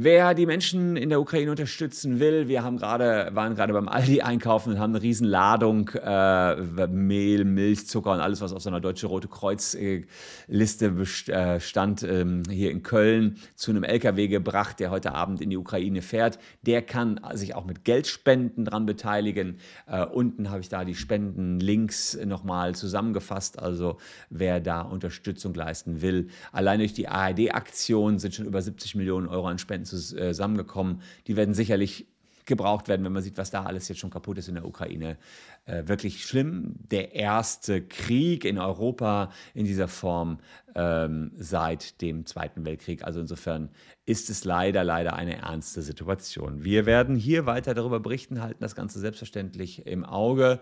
Wer 0.00 0.34
die 0.34 0.46
Menschen 0.46 0.96
in 0.96 1.08
der 1.08 1.20
Ukraine 1.20 1.50
unterstützen 1.50 2.20
will, 2.20 2.46
wir 2.46 2.62
haben 2.62 2.76
gerade, 2.76 3.30
waren 3.32 3.56
gerade 3.56 3.72
beim 3.72 3.88
Aldi 3.88 4.20
einkaufen 4.20 4.74
und 4.74 4.78
haben 4.78 4.94
eine 4.94 5.02
riesen 5.02 5.26
Ladung 5.26 5.88
äh, 5.88 6.86
Mehl, 6.86 7.44
Milch, 7.44 7.88
Zucker 7.88 8.12
und 8.12 8.20
alles, 8.20 8.40
was 8.40 8.52
auf 8.52 8.62
so 8.62 8.70
einer 8.70 8.80
Deutsche 8.80 9.08
Rote 9.08 9.26
Kreuz 9.26 9.74
äh, 9.74 10.04
Liste 10.46 10.94
äh, 11.26 11.58
stand, 11.58 12.04
ähm, 12.04 12.44
hier 12.48 12.70
in 12.70 12.84
Köln 12.84 13.38
zu 13.56 13.72
einem 13.72 13.82
LKW 13.82 14.28
gebracht, 14.28 14.78
der 14.78 14.92
heute 14.92 15.16
Abend 15.16 15.40
in 15.40 15.50
die 15.50 15.56
Ukraine 15.56 16.00
fährt. 16.00 16.38
Der 16.62 16.82
kann 16.82 17.20
sich 17.34 17.56
auch 17.56 17.64
mit 17.64 17.84
Geldspenden 17.84 18.66
dran 18.66 18.86
beteiligen. 18.86 19.58
Äh, 19.88 20.04
unten 20.04 20.48
habe 20.50 20.60
ich 20.60 20.68
da 20.68 20.84
die 20.84 20.94
Spendenlinks 20.94 22.16
nochmal 22.24 22.76
zusammengefasst. 22.76 23.58
Also 23.58 23.96
wer 24.30 24.60
da 24.60 24.82
Unterstützung 24.82 25.54
leisten 25.54 26.02
will. 26.02 26.28
Allein 26.52 26.78
durch 26.78 26.92
die 26.92 27.08
ARD-Aktion 27.08 28.20
sind 28.20 28.36
schon 28.36 28.46
über 28.46 28.62
70 28.62 28.94
Millionen 28.94 29.26
Euro 29.26 29.48
an 29.48 29.58
Spenden 29.58 29.87
zusammengekommen. 29.88 31.02
Die 31.26 31.36
werden 31.36 31.54
sicherlich 31.54 32.06
gebraucht 32.48 32.88
werden, 32.88 33.04
wenn 33.04 33.12
man 33.12 33.22
sieht, 33.22 33.38
was 33.38 33.50
da 33.50 33.62
alles 33.62 33.86
jetzt 33.88 33.98
schon 33.98 34.10
kaputt 34.10 34.38
ist 34.38 34.48
in 34.48 34.56
der 34.56 34.64
Ukraine. 34.64 35.18
Äh, 35.66 35.86
wirklich 35.86 36.24
schlimm. 36.24 36.74
Der 36.90 37.14
erste 37.14 37.82
Krieg 37.82 38.44
in 38.44 38.58
Europa 38.58 39.30
in 39.54 39.66
dieser 39.66 39.86
Form 39.86 40.38
ähm, 40.74 41.30
seit 41.36 42.00
dem 42.00 42.26
Zweiten 42.26 42.64
Weltkrieg. 42.64 43.04
Also 43.04 43.20
insofern 43.20 43.68
ist 44.06 44.30
es 44.30 44.44
leider, 44.44 44.82
leider 44.82 45.12
eine 45.12 45.36
ernste 45.36 45.82
Situation. 45.82 46.64
Wir 46.64 46.86
werden 46.86 47.14
hier 47.14 47.46
weiter 47.46 47.74
darüber 47.74 48.00
berichten, 48.00 48.40
halten 48.40 48.60
das 48.60 48.74
Ganze 48.74 48.98
selbstverständlich 48.98 49.86
im 49.86 50.04
Auge 50.04 50.60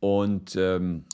und 0.00 0.56
ähm, 0.56 1.04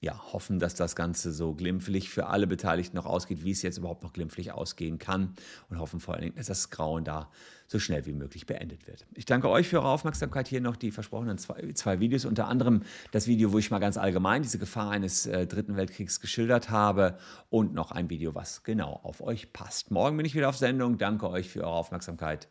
ja, 0.00 0.20
hoffen, 0.32 0.58
dass 0.58 0.74
das 0.74 0.94
Ganze 0.94 1.32
so 1.32 1.54
glimpflich 1.54 2.10
für 2.10 2.26
alle 2.26 2.46
Beteiligten 2.46 2.96
noch 2.96 3.06
ausgeht, 3.06 3.44
wie 3.44 3.50
es 3.50 3.62
jetzt 3.62 3.78
überhaupt 3.78 4.02
noch 4.02 4.12
glimpflich 4.12 4.52
ausgehen 4.52 4.98
kann. 4.98 5.34
Und 5.70 5.78
hoffen 5.78 6.00
vor 6.00 6.14
allen 6.14 6.24
Dingen, 6.24 6.36
dass 6.36 6.46
das 6.46 6.70
Grauen 6.70 7.04
da 7.04 7.30
so 7.66 7.78
schnell 7.78 8.06
wie 8.06 8.12
möglich 8.12 8.46
beendet 8.46 8.86
wird. 8.86 9.06
Ich 9.14 9.24
danke 9.24 9.48
euch 9.48 9.68
für 9.68 9.78
eure 9.78 9.88
Aufmerksamkeit. 9.88 10.48
Hier 10.48 10.60
noch 10.60 10.76
die 10.76 10.90
versprochenen 10.90 11.38
zwei, 11.38 11.72
zwei 11.72 11.98
Videos, 11.98 12.24
unter 12.24 12.46
anderem 12.46 12.82
das 13.10 13.26
Video, 13.26 13.52
wo 13.52 13.58
ich 13.58 13.70
mal 13.70 13.78
ganz 13.78 13.96
allgemein 13.96 14.42
diese 14.42 14.58
Gefahr 14.58 14.90
eines 14.90 15.26
äh, 15.26 15.46
Dritten 15.46 15.76
Weltkriegs 15.76 16.20
geschildert 16.20 16.70
habe 16.70 17.18
und 17.50 17.74
noch 17.74 17.90
ein 17.90 18.10
Video, 18.10 18.34
was 18.34 18.62
genau 18.62 19.00
auf 19.02 19.20
euch 19.20 19.52
passt. 19.52 19.90
Morgen 19.90 20.16
bin 20.16 20.26
ich 20.26 20.34
wieder 20.34 20.48
auf 20.48 20.56
Sendung. 20.56 20.98
Danke 20.98 21.28
euch 21.28 21.48
für 21.48 21.62
eure 21.62 21.72
Aufmerksamkeit. 21.72 22.48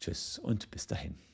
Tschüss 0.00 0.38
und 0.38 0.70
bis 0.70 0.86
dahin. 0.86 1.33